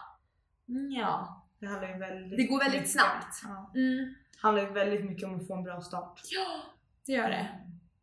[0.68, 1.44] Mm, ja.
[1.60, 3.34] Det handlar ju väldigt Det går väldigt mycket- snabbt.
[3.44, 3.72] Ja.
[3.74, 4.14] Mm.
[4.38, 6.20] handlar ju väldigt mycket om att få en bra start.
[6.30, 6.62] Ja,
[7.06, 7.48] det gör det.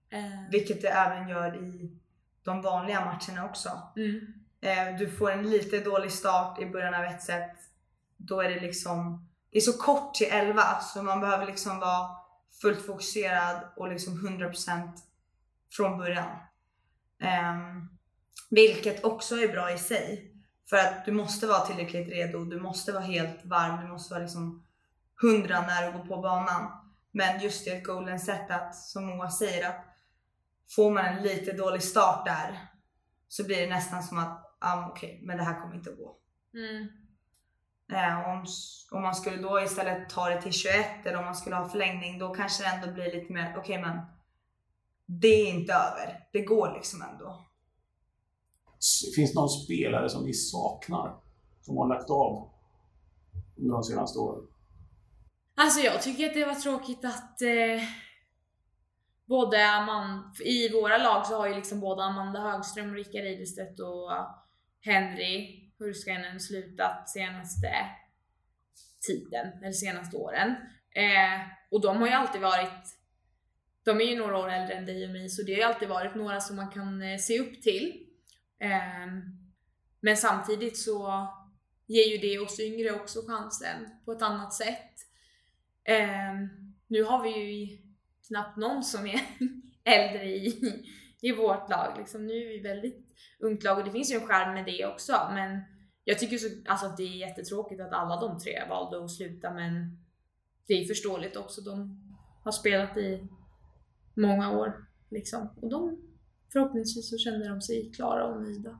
[0.10, 1.92] Eh, Vilket det även gör i
[2.44, 3.70] de vanliga matcherna också.
[3.96, 4.34] mm.
[4.62, 7.52] Eh, Du får en lite dålig start i början av ett set.
[8.18, 12.10] Då är det liksom, det är så kort till 11 så man behöver liksom vara
[12.62, 14.90] fullt fokuserad och liksom 100%
[15.72, 16.30] från början.
[17.20, 17.90] Ehm,
[18.50, 20.32] vilket också är bra i sig.
[20.70, 24.24] För att du måste vara tillräckligt redo, du måste vara helt varm, du måste vara
[24.24, 24.66] liksom
[25.24, 26.72] 100 när du går på banan.
[27.12, 29.86] Men just i ett golden set att, som Moa säger, att
[30.70, 32.70] får man en lite dålig start där
[33.28, 36.18] så blir det nästan som att, ah, okej, men det här kommer inte att gå.
[36.54, 36.88] Mm.
[37.92, 38.46] Eh, om,
[38.92, 42.20] om man skulle då istället ta det till 21 eller om man skulle ha förlängning,
[42.20, 44.00] då kanske det ändå blir lite mer, okej men
[45.06, 46.28] det är inte över.
[46.34, 47.46] Det går liksom ändå.
[49.16, 51.20] Finns det någon spelare som ni saknar?
[51.62, 52.50] Som har lagt av
[53.58, 54.48] under de senaste åren?
[55.56, 57.84] Alltså jag tycker att det var tråkigt att eh,
[59.26, 64.12] både Amanda, i våra lag så har ju liksom både Amanda Högström, Rickard Eidestedt och
[64.82, 67.68] Henry Hurskainen slutat senaste
[69.08, 70.50] tiden, eller senaste åren.
[70.96, 73.00] Eh, och de har ju alltid varit,
[73.84, 75.90] de är ju några år äldre än dig och mig, så det har ju alltid
[75.90, 78.06] varit några som man kan eh, se upp till.
[78.60, 79.08] Eh,
[80.00, 81.28] men samtidigt så
[81.88, 84.92] ger ju det oss yngre också chansen på ett annat sätt.
[85.84, 86.34] Eh,
[86.88, 87.85] nu har vi ju
[88.28, 89.22] knappt någon som är
[89.84, 90.84] äldre i,
[91.22, 91.94] i vårt lag.
[91.98, 93.06] Liksom, nu är vi väldigt
[93.40, 95.14] ungt lag och det finns ju en skärm med det också.
[95.34, 95.62] Men
[96.04, 99.54] jag tycker så, alltså, att det är jättetråkigt att alla de tre valde att sluta
[99.54, 99.98] men
[100.68, 101.62] det är förståeligt också.
[101.62, 102.02] De
[102.44, 103.28] har spelat i
[104.14, 105.50] många år liksom.
[105.62, 105.98] och de
[106.54, 108.80] förhoppningsvis så känner de sig klara och nöjda.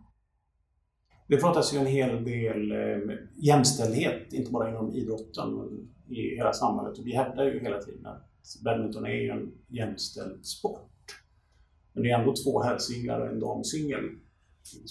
[1.28, 6.54] Det pratas ju en hel del eh, jämställdhet, inte bara inom idrotten, men i hela
[6.54, 7.00] samhället.
[7.00, 8.06] Och vi hävdar ju hela tiden
[8.46, 10.92] att badminton är ju en jämställd sport.
[11.94, 14.20] Men det är ändå två herrsinglar och en damsingel.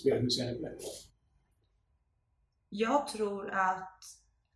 [0.04, 0.78] Hur ser ni på det?
[2.68, 4.02] Jag tror att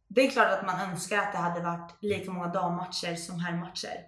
[0.08, 4.06] det är klart att man önskar att det hade varit lika många dammatcher som herrmatcher.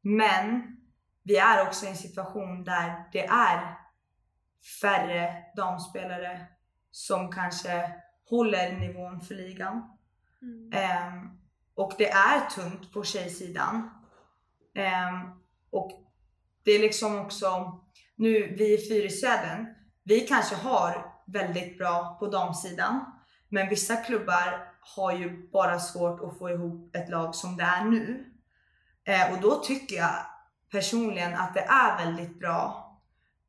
[0.00, 0.76] Men
[1.22, 3.76] vi är också i en situation där det är
[4.80, 6.46] färre damspelare
[6.90, 7.92] som kanske
[8.28, 9.98] håller nivån för ligan.
[10.72, 11.38] Ehm,
[11.74, 13.90] och det är tunt på tjejsidan.
[14.76, 15.30] Ehm,
[15.70, 15.90] och
[16.64, 17.80] det är liksom också,
[18.16, 19.66] nu vi i Fyrisöden,
[20.04, 23.04] vi kanske har väldigt bra på damsidan.
[23.48, 27.84] Men vissa klubbar har ju bara svårt att få ihop ett lag som det är
[27.84, 28.24] nu.
[29.04, 30.14] Eh, och då tycker jag
[30.72, 32.82] personligen att det är väldigt bra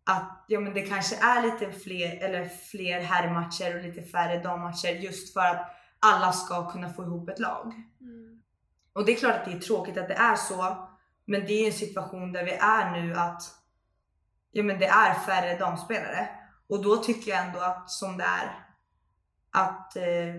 [0.06, 4.88] att ja, men det kanske är lite fler, eller fler herrmatcher och lite färre dammatcher
[4.88, 7.74] just för att alla ska kunna få ihop ett lag.
[8.94, 10.90] Och det är klart att det är tråkigt att det är så,
[11.28, 13.44] men det är en situation där vi är nu att
[14.52, 16.30] ja, men det är färre damspelare.
[16.68, 18.66] Och då tycker jag ändå att som det är,
[19.52, 20.36] att eh,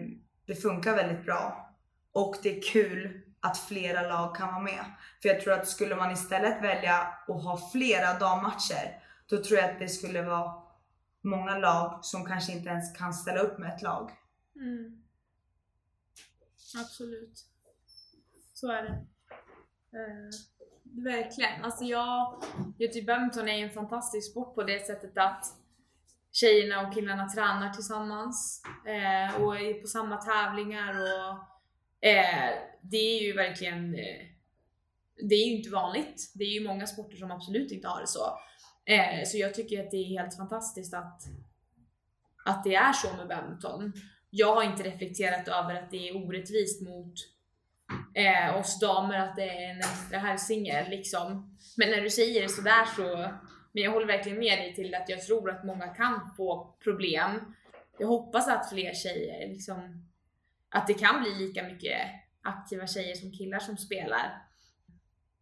[0.47, 1.75] det funkar väldigt bra.
[2.13, 4.85] Och det är kul att flera lag kan vara med.
[5.23, 6.95] För jag tror att skulle man istället välja
[7.29, 10.63] att ha flera dammatcher, då tror jag att det skulle vara
[11.21, 14.11] många lag som kanske inte ens kan ställa upp med ett lag.
[14.57, 15.03] Mm.
[16.81, 17.47] Absolut.
[18.53, 19.07] Så är det.
[19.99, 20.31] Uh
[20.93, 21.65] verkligen.
[21.65, 22.43] Alltså jag,
[22.79, 25.45] jag tycker badminton är ju en fantastisk sport på det sättet att
[26.33, 31.31] tjejerna och killarna tränar tillsammans eh, och är på samma tävlingar och
[32.09, 32.51] eh,
[32.83, 34.29] det är ju verkligen eh,
[35.23, 36.33] det är ju inte vanligt.
[36.35, 38.39] Det är ju många sporter som absolut inte har det så.
[38.85, 41.23] Eh, så jag tycker att det är helt fantastiskt att,
[42.45, 43.93] att det är så med badminton.
[44.31, 47.15] Jag har inte reflekterat över att det är orättvist mot
[48.19, 51.57] eh, oss damer att det är en extra herrsingel liksom.
[51.77, 53.17] Men när du säger det sådär så,
[53.73, 57.55] men jag håller verkligen med dig till att jag tror att många kan få problem.
[57.99, 60.09] Jag hoppas att fler tjejer liksom,
[60.69, 62.01] att det kan bli lika mycket
[62.43, 64.43] aktiva tjejer som killar som spelar.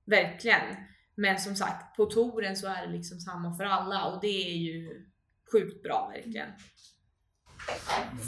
[0.04, 0.76] Verkligen.
[1.14, 4.56] Men som sagt, på touren så är det liksom samma för alla och det är
[4.56, 5.06] ju
[5.52, 6.48] sjukt bra verkligen.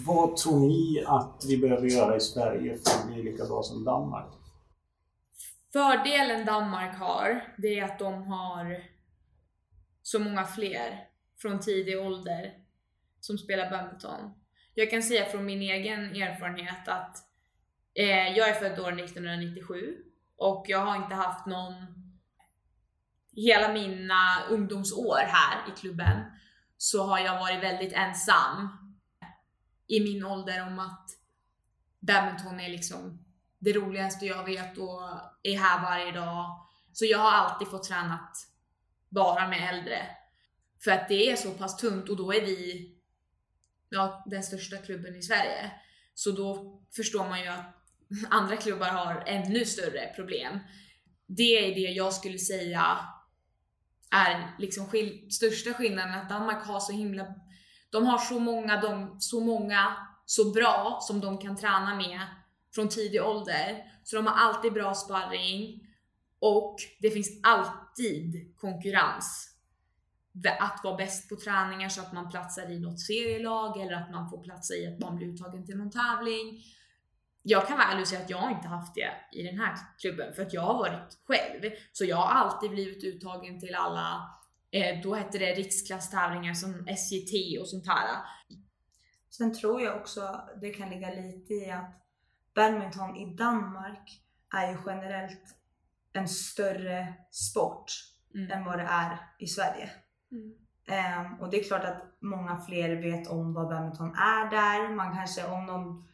[0.06, 3.84] Vad tror ni att vi behöver göra i Sverige för att bli lika bra som
[3.84, 4.37] Danmark?
[5.72, 8.84] Fördelen Danmark har, det är att de har
[10.02, 12.54] så många fler från tidig ålder
[13.20, 14.34] som spelar badminton.
[14.74, 17.16] Jag kan säga från min egen erfarenhet att
[17.94, 19.96] eh, jag är född år 1997
[20.36, 21.74] och jag har inte haft någon
[23.32, 26.24] hela mina ungdomsår här i klubben
[26.76, 28.68] så har jag varit väldigt ensam
[29.86, 31.10] i min ålder om att
[32.00, 33.24] badminton är liksom
[33.58, 35.00] det roligaste jag vet och
[35.42, 36.68] är här varje dag.
[36.92, 38.36] Så jag har alltid fått tränat
[39.08, 40.06] bara med äldre.
[40.84, 42.90] För att det är så pass tungt och då är vi
[43.88, 45.70] ja, den största klubben i Sverige.
[46.14, 47.74] Så då förstår man ju att
[48.30, 50.58] andra klubbar har ännu större problem.
[51.26, 52.98] Det är det jag skulle säga
[54.10, 57.26] är liksom skill största skillnaden att Danmark har så himla,
[57.90, 62.20] de har så många, de, så många så bra som de kan träna med
[62.74, 63.84] från tidig ålder.
[64.04, 65.88] Så de har alltid bra sparring
[66.40, 69.54] och det finns alltid konkurrens.
[70.60, 74.30] Att vara bäst på träningar så att man platsar i något serielag eller att man
[74.30, 76.62] får platsa i att man blir uttagen till någon tävling.
[77.42, 80.34] Jag kan vara ärlig och säga att jag inte haft det i den här klubben
[80.34, 81.72] för att jag har varit själv.
[81.92, 84.30] Så jag har alltid blivit uttagen till alla,
[84.70, 88.16] eh, då hette det riksklasstävlingar som SJT och sånt här.
[89.30, 92.07] Sen tror jag också det kan ligga lite i att
[92.58, 94.22] badminton i Danmark
[94.54, 95.56] är ju generellt
[96.12, 97.92] en större sport
[98.34, 98.50] Mm.
[98.50, 99.90] än vad det är i Sverige.
[100.32, 100.52] Mm.
[100.88, 104.94] Ehm, och det är klart att många fler vet om vad badminton är där.
[104.94, 106.08] Man kanske om någon,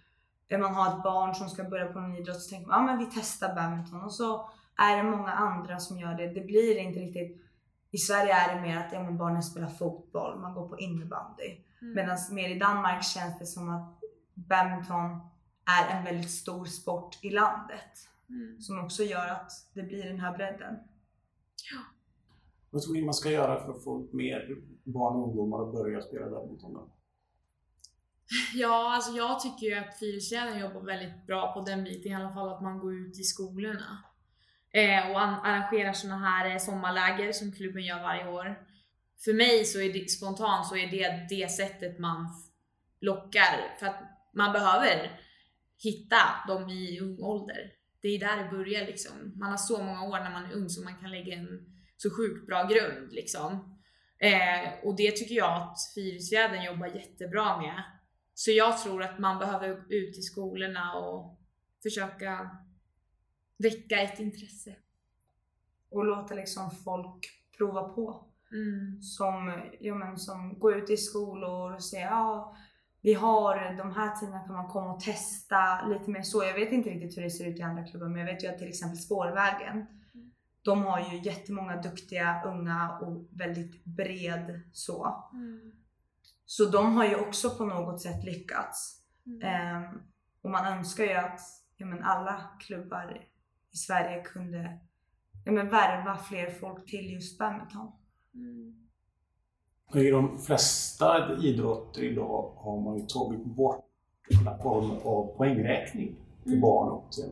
[0.61, 2.99] man har ett barn som ska börja på någon idrott så tänker man ja men
[2.99, 6.27] vi testar badminton och så är det många andra som gör det.
[6.27, 7.43] Det blir inte riktigt
[7.91, 11.65] i Sverige är det mer att ja, men barnen spelar fotboll, man går på innebandy.
[11.83, 11.95] Mm.
[11.95, 14.01] Medan mer i Danmark känns det som att
[14.35, 15.21] badminton
[15.67, 18.09] är en väldigt stor sport i landet.
[18.29, 18.61] Mm.
[18.61, 20.77] Som också gör att det blir den här bredden.
[22.71, 26.01] Vad tror ni man ska göra för att få mer barn och ungdomar att börja
[26.01, 26.75] spela badminton?
[26.75, 26.91] då?
[28.55, 32.35] Ja, alltså jag tycker ju att Friluftsfjällen jobbar väldigt bra på den biten, i alla
[32.35, 34.05] fall att man går ut i skolorna.
[34.71, 38.67] Eh, och an- arrangerar såna här eh, sommarläger som klubben gör varje år.
[39.25, 42.29] För mig så är det spontant så är det det sättet man
[43.01, 45.21] lockar, för att man behöver
[45.83, 47.73] hitta dem i ung ålder.
[48.03, 49.33] Det är där det börjar liksom.
[49.37, 52.11] Man har så många år när man är ung så man kan lägga en så
[52.11, 53.79] sjukt bra grund liksom.
[54.19, 57.83] Eh, och det tycker jag att Friluftsfjädern jobbar jättebra med.
[58.35, 61.41] Så jag tror att man behöver ut i skolorna och
[61.83, 62.51] försöka
[63.59, 64.77] väcka ett intresse.
[65.91, 67.27] Och låta liksom folk
[67.59, 68.31] prova på.
[68.53, 69.03] Mm.
[69.03, 72.57] Som, ja, men, som går ut i skolor och säger ja,
[73.05, 76.45] vi har de här tiderna kan man komma och testa lite mer så.
[76.45, 78.49] Jag vet inte riktigt hur det ser ut i andra klubbar men jag vet ju
[78.49, 79.87] att till exempel Spårvägen
[80.63, 85.25] de har ju jättemånga duktiga unga och väldigt bred så.
[86.47, 89.03] Så de har ju också på något sätt lyckats.
[89.43, 90.03] Ehm,
[90.43, 91.41] och man önskar ju att
[91.77, 93.27] ja, men alla klubbar
[93.73, 94.79] i Sverige kunde
[95.45, 97.93] ja, men värva fler folk till just badminton.
[99.95, 103.85] I de flesta idrotter idag har man ju tagit bort
[104.29, 107.31] den form av poängräkning för barn upp till,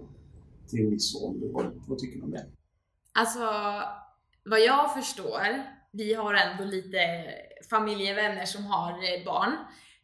[0.69, 1.49] till en viss ålder.
[1.53, 2.47] Vad, vad tycker ni om det?
[3.13, 3.41] Alltså,
[4.45, 5.41] vad jag förstår,
[5.93, 6.99] vi har ändå lite
[7.71, 9.57] familjevänner som har eh, barn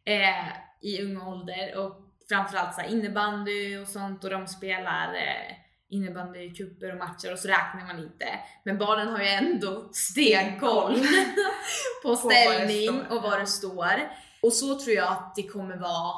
[0.05, 0.47] eh,
[0.81, 1.95] i ung ålder och
[2.29, 5.55] framförallt så innebandy och sånt och de spelar eh,
[5.89, 8.25] innebandycuper och matcher och så räknar man inte.
[8.63, 10.95] Men barnen har ju ändå stenkoll
[12.03, 14.09] på ställning och vad det står.
[14.41, 16.13] Och så tror jag att det kommer vara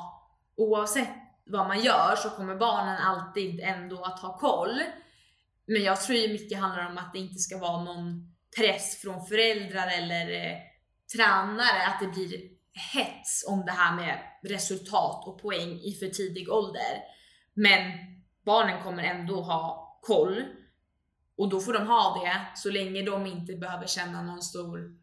[0.56, 1.10] oavsett
[1.46, 4.82] vad man gör så kommer barnen alltid ändå att ha koll.
[5.66, 9.26] Men jag tror ju mycket handlar om att det inte ska vara någon press från
[9.26, 10.58] föräldrar eller eh,
[11.16, 12.42] tränare, att det blir
[12.94, 16.98] hets om det här med resultat och poäng i för tidig ålder.
[17.54, 17.92] Men
[18.44, 20.44] barnen kommer ändå ha koll
[21.36, 24.98] och då får de ha det så länge de inte behöver känna någon stor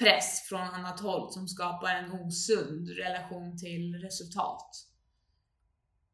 [0.00, 4.70] press från annat håll som skapar en osund relation till resultat.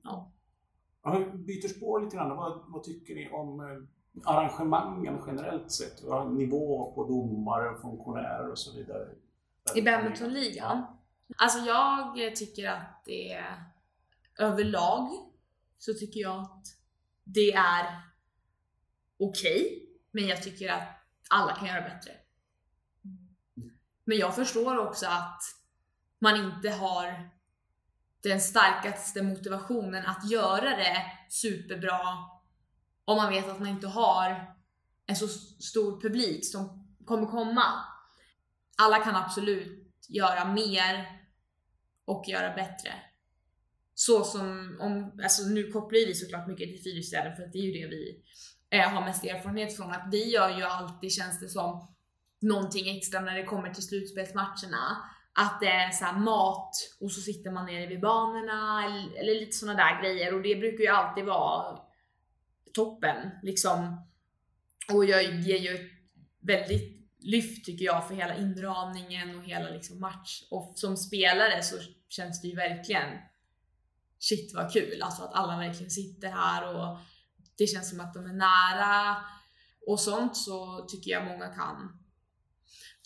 [0.02, 0.30] Ja.
[1.04, 2.36] Vi byter spår lite grann.
[2.36, 6.02] Vad, vad tycker ni om eh, arrangemangen generellt sett?
[6.30, 9.08] Nivå på domare, funktionärer och så vidare.
[9.74, 10.82] I badmintonligan?
[11.36, 13.64] Alltså jag tycker att det är
[14.38, 15.08] överlag
[15.84, 16.66] så tycker jag att
[17.24, 18.02] det är
[19.18, 20.88] okej, men jag tycker att
[21.30, 22.12] alla kan göra bättre.
[24.04, 25.42] Men jag förstår också att
[26.18, 27.30] man inte har
[28.22, 30.96] den starkaste motivationen att göra det
[31.28, 32.00] superbra
[33.04, 34.56] om man vet att man inte har
[35.06, 35.28] en så
[35.62, 37.84] stor publik som kommer komma.
[38.76, 41.20] Alla kan absolut göra mer
[42.04, 43.13] och göra bättre.
[43.94, 47.62] Så som, om, alltså nu kopplar vi såklart mycket till Fyrishjärden för att det är
[47.62, 48.22] ju det vi
[48.70, 49.90] eh, har mest erfarenhet från.
[49.90, 51.94] Att vi gör ju alltid, känns det som,
[52.40, 54.96] någonting extra när det kommer till slutspelsmatcherna.
[55.34, 56.70] Att det är såhär mat
[57.00, 60.56] och så sitter man nere vid banorna eller, eller lite sådana där grejer och det
[60.56, 61.78] brukar ju alltid vara
[62.74, 64.06] toppen liksom.
[64.92, 65.90] Och jag ger ju ett
[66.40, 70.42] väldigt lyft tycker jag för hela inramningen och hela liksom match.
[70.50, 71.76] Och som spelare så
[72.08, 73.08] känns det ju verkligen
[74.28, 76.98] shit vad kul, alltså att alla verkligen sitter här och
[77.58, 79.16] det känns som att de är nära
[79.86, 81.98] och sånt så tycker jag många kan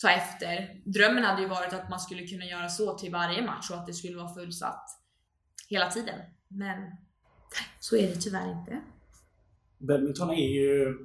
[0.01, 0.81] ta efter.
[0.85, 3.87] Drömmen hade ju varit att man skulle kunna göra så till varje match och att
[3.87, 4.85] det skulle vara fullsatt
[5.69, 6.19] hela tiden.
[6.47, 6.91] Men
[7.79, 8.81] så är det tyvärr inte.
[9.77, 10.97] Badminton är ju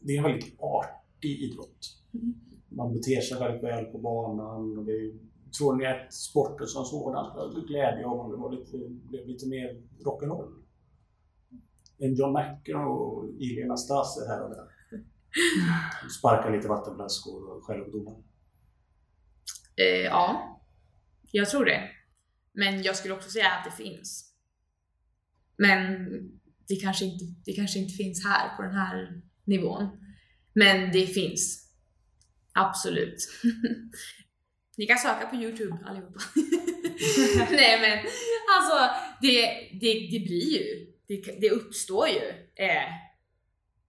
[0.00, 1.96] det är en väldigt artig idrott.
[2.68, 4.78] Man beter sig väldigt väl på banan.
[4.78, 5.12] Och det är,
[5.52, 9.48] tror ni att sporten som sådan skulle glädje av om det var lite, blev lite
[9.48, 10.64] mer rock'n'roll?
[11.98, 14.68] En John McEnroe och Ili Anastase här och där.
[16.18, 18.22] Sparka lite vattenflaskor och skälla på domaren.
[19.76, 20.60] Eh, ja,
[21.32, 21.90] jag tror det.
[22.52, 24.34] Men jag skulle också säga att det finns.
[25.56, 26.08] Men
[26.68, 29.88] det kanske inte, det kanske inte finns här på den här nivån.
[30.52, 31.72] Men det finns.
[32.52, 33.28] Absolut.
[34.78, 36.20] Ni kan söka på Youtube allihopa.
[37.50, 37.98] Nej men
[38.56, 39.40] alltså det,
[39.80, 42.22] det, det blir ju, det, det uppstår ju
[42.64, 42.88] eh,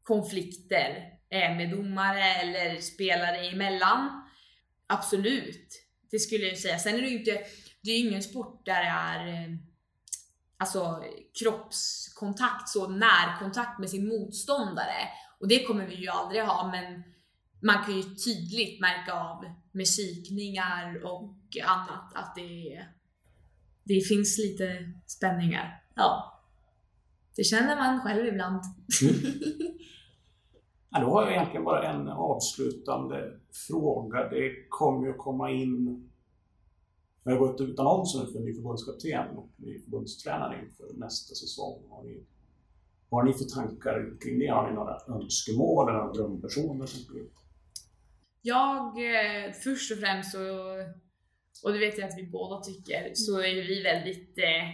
[0.04, 4.30] konflikter eh, med domare eller spelare emellan.
[4.88, 5.70] Absolut,
[6.12, 6.80] det skulle jag säga.
[6.80, 7.42] Sen är det ju inte,
[7.82, 9.56] det är ju ingen sport där det är eh,
[10.58, 11.04] alltså
[11.40, 15.08] kroppskontakt, så närkontakt med sin motståndare.
[15.40, 17.04] Och det kommer vi ju aldrig ha, men
[17.62, 21.36] man kan ju tydligt märka av med psykningar och
[21.68, 22.86] annat att det,
[23.84, 25.84] det finns lite spänningar.
[25.96, 26.36] Ja.
[27.36, 28.62] Det känner man själv ibland.
[30.92, 34.30] Ja, då har jag egentligen bara en avslutande fråga.
[34.30, 36.10] Det kommer ju att komma in
[37.24, 41.84] Jag har gått ut annonser för ny förbundskapten och ny förbundstränare inför nästa säsong.
[41.90, 42.24] Har ni,
[43.10, 44.48] vad har ni för tankar kring det?
[44.48, 47.24] Har ni några önskemål eller några drömpersoner som skulle
[48.42, 50.40] jag, eh, först och främst så,
[51.64, 54.70] och det vet jag att vi båda tycker, så är ju vi väldigt eh,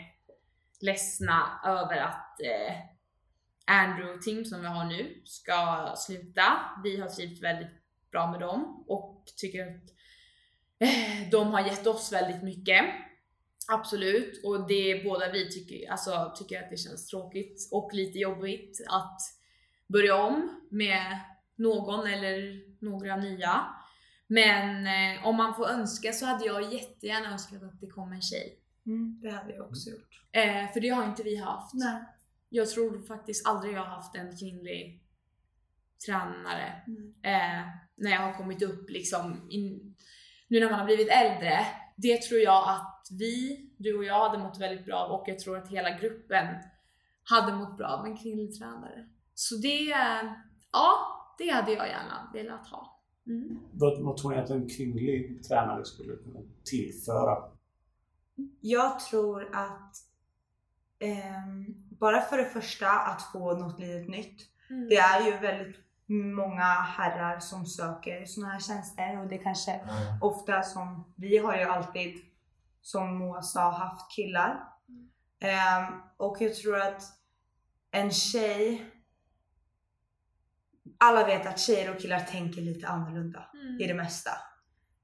[0.82, 2.76] ledsna över att eh,
[3.66, 6.44] Andrew och Tim som vi har nu ska sluta.
[6.84, 7.72] Vi har trivts väldigt
[8.12, 9.84] bra med dem och tycker att
[10.80, 12.86] eh, de har gett oss väldigt mycket.
[13.68, 18.86] Absolut, och det båda vi tycker, alltså, tycker att det känns tråkigt och lite jobbigt
[18.88, 19.22] att
[19.88, 21.20] börja om med
[21.56, 23.66] någon eller några nya.
[24.28, 28.22] Men eh, om man får önska så hade jag jättegärna önskat att det kom en
[28.22, 28.60] tjej.
[28.86, 30.22] Mm, det hade jag också gjort.
[30.32, 31.74] Eh, för det har inte vi haft.
[31.74, 32.04] Nej.
[32.50, 35.02] Jag tror faktiskt aldrig jag har haft en kvinnlig
[36.06, 36.82] tränare.
[36.88, 37.14] Mm.
[37.24, 39.96] Eh, när jag har kommit upp liksom, in,
[40.48, 41.60] nu när man har blivit äldre.
[41.96, 45.40] Det tror jag att vi, du och jag hade mått väldigt bra av och jag
[45.40, 46.48] tror att hela gruppen
[47.24, 49.10] hade mått bra av en kvinnlig tränare.
[49.34, 50.32] Så det, eh,
[50.72, 53.02] ja, det hade jag gärna velat ha.
[53.28, 53.60] Mm.
[53.74, 57.38] Vad vad tror ni att en kvinnlig tränare skulle kunna tillföra?
[58.62, 59.96] Jag tror att
[61.00, 61.66] ehm,
[62.00, 64.42] bara för det första att få något litet nytt.
[64.70, 64.88] Mm.
[64.90, 65.76] Det är ju väldigt
[66.08, 69.80] många herrar som söker såna här tjänster och det kanske
[70.22, 72.16] ofta som, vi har ju alltid
[72.82, 74.68] som Moa sa haft killar.
[75.40, 77.02] Ehm, och jag tror att
[77.92, 78.92] en tjej,
[80.98, 83.82] alla vet att tjejer och killar tänker lite annorlunda Mm.
[83.82, 84.32] i det mesta.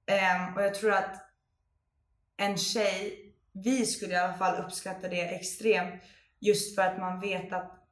[0.05, 1.15] Ehm, och jag tror att
[2.37, 6.03] en tjej, vi skulle i alla fall uppskatta det extremt
[6.39, 7.87] just för att man vet att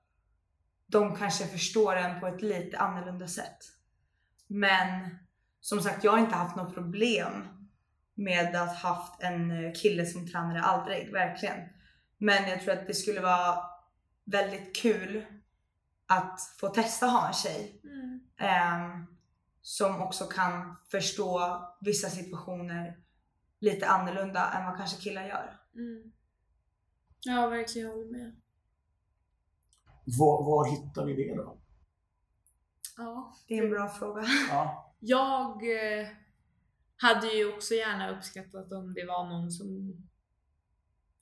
[0.88, 3.58] de kanske förstår en på ett lite annorlunda sätt.
[4.48, 5.18] Men
[5.62, 7.48] som sagt, jag har inte haft något problem
[8.16, 11.60] med att haft en eh, kille som tränare, aldrig, verkligen.
[12.18, 13.64] Men jag tror att det skulle vara
[14.26, 15.26] väldigt kul
[16.10, 18.20] att få testa ha en tjej Mm.
[18.38, 19.06] ehm,
[19.62, 23.04] som också kan förstå vissa situationer
[23.60, 25.60] lite annorlunda än vad kanske killar gör.
[25.76, 26.12] Mm.
[27.22, 27.88] Ja, verkligen.
[27.88, 28.42] Jag håller med.
[30.20, 31.58] Var, var hittar vi det då?
[32.98, 33.34] Ja.
[33.48, 34.24] Det är en bra fråga.
[34.50, 34.96] Ja.
[35.00, 35.52] Jag
[36.02, 36.08] eh,
[36.98, 39.96] hade ju också gärna uppskattat om det var någon som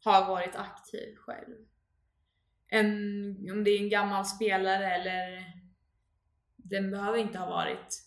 [0.04, 1.68] har varit aktiv själv.
[2.70, 2.96] En,
[3.52, 5.44] om det är en gammal spelare eller
[6.56, 8.04] den behöver inte ha varit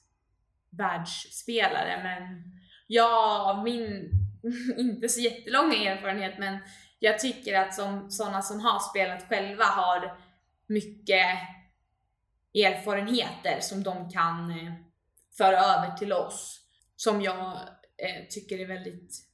[0.70, 2.42] världsspelare men
[2.86, 4.11] jag av min
[4.78, 6.58] inte så jättelånga erfarenhet men
[6.98, 10.18] jag tycker att som sådana som har spelat själva har
[10.66, 11.26] mycket
[12.54, 14.72] erfarenheter som de kan eh,
[15.38, 16.61] föra över till oss
[16.96, 17.52] som jag
[17.96, 19.30] eh, tycker är väldigt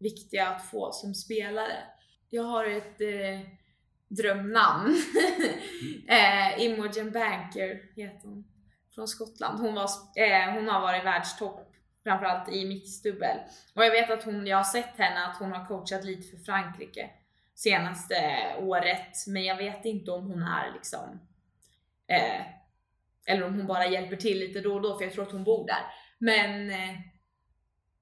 [0.00, 1.76] viktiga att få som spelare.
[2.30, 3.40] Jag har ett eh,
[4.16, 4.96] drömnamn.
[6.08, 8.44] eh, Imogen Banker heter hon.
[8.94, 9.60] Från Skottland.
[9.60, 11.72] Hon, var, eh, hon har varit världstopp
[12.04, 13.36] framförallt i mixdubbel.
[13.74, 16.44] Och jag vet att hon, jag har sett henne att hon har coachat lite för
[16.44, 17.10] Frankrike
[17.54, 18.14] senaste
[18.60, 19.26] året.
[19.26, 21.20] Men jag vet inte om hon är liksom
[22.06, 22.46] eh,
[23.26, 25.44] eller om hon bara hjälper till lite då och då för jag tror att hon
[25.44, 25.84] bor där.
[26.18, 26.96] Men eh,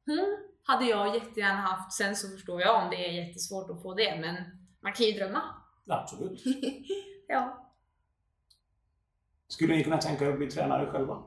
[0.06, 1.92] hon hade jag jättegärna haft.
[1.92, 4.36] Sen så förstår jag om det är jättesvårt att få det men
[4.80, 5.42] man kan ju drömma.
[5.90, 6.42] Absolut.
[7.28, 7.72] ja.
[9.48, 11.22] Skulle ni kunna tänka er att bli tränare själva?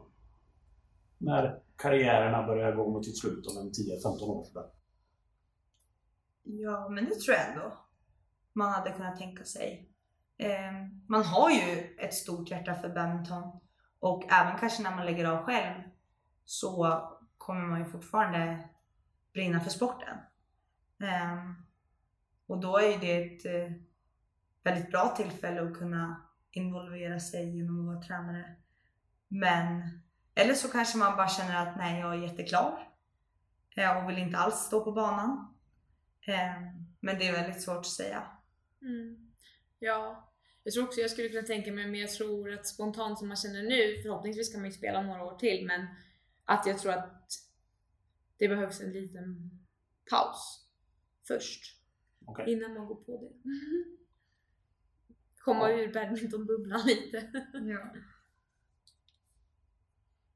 [1.18, 4.70] När karriärerna börjar gå mot sitt slut om en 10-15 år sådär.
[6.44, 7.84] Ja, men det tror jag ändå
[8.54, 9.90] man hade kunnat tänka sig.
[10.38, 10.72] Eh,
[11.08, 13.60] man har ju ett stort hjärta för badminton
[14.00, 15.82] och även kanske när man lägger av själv
[16.46, 17.02] så
[17.38, 18.70] kommer man ju fortfarande
[19.34, 20.18] brinna för sporten.
[21.04, 21.52] Eh,
[22.48, 23.78] och då är ju det ett eh,
[24.64, 28.56] väldigt bra tillfälle att kunna involvera sig genom att vara tränare.
[29.28, 29.82] Men,
[30.36, 32.90] eller så kanske man bara känner att nej, jag är jätteklar
[33.76, 35.56] eh, och vill inte alls stå på banan.
[36.28, 36.62] Eh,
[37.00, 38.28] men det är väldigt svårt att säga.
[38.82, 39.32] Mm.
[39.80, 40.34] Ja,
[40.64, 43.38] jag tror också jag skulle kunna tänka mig, men jag tror att spontant som man
[43.38, 45.88] känner nu, förhoppningsvis kan man ju spela några år till, men
[46.46, 47.30] att jag tror att
[48.38, 49.52] det behövs en liten
[50.10, 50.68] paus
[51.28, 51.80] först.
[52.26, 52.52] Okej.
[52.52, 53.50] Innan man går på det.
[55.44, 57.30] Komma ur badmintonbubblan lite.
[57.54, 57.94] Ja.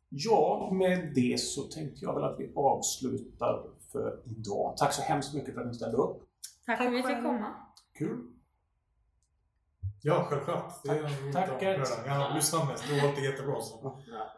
[0.10, 4.78] Ja, med det så tänkte jag väl att vi avslutar för idag.
[4.78, 6.30] Tack så hemskt mycket för att ni ställde upp.
[6.66, 7.56] Tack för att vi fick komma.
[7.98, 8.34] Kul!
[10.02, 10.84] Ja, självklart.
[10.84, 11.90] Det är Tack, Gert.
[11.90, 12.08] höra.
[12.08, 12.84] Jag har lyssnat mest.
[12.84, 13.62] Har det jättebra.
[13.62, 14.02] Så.
[14.08, 14.37] Ja.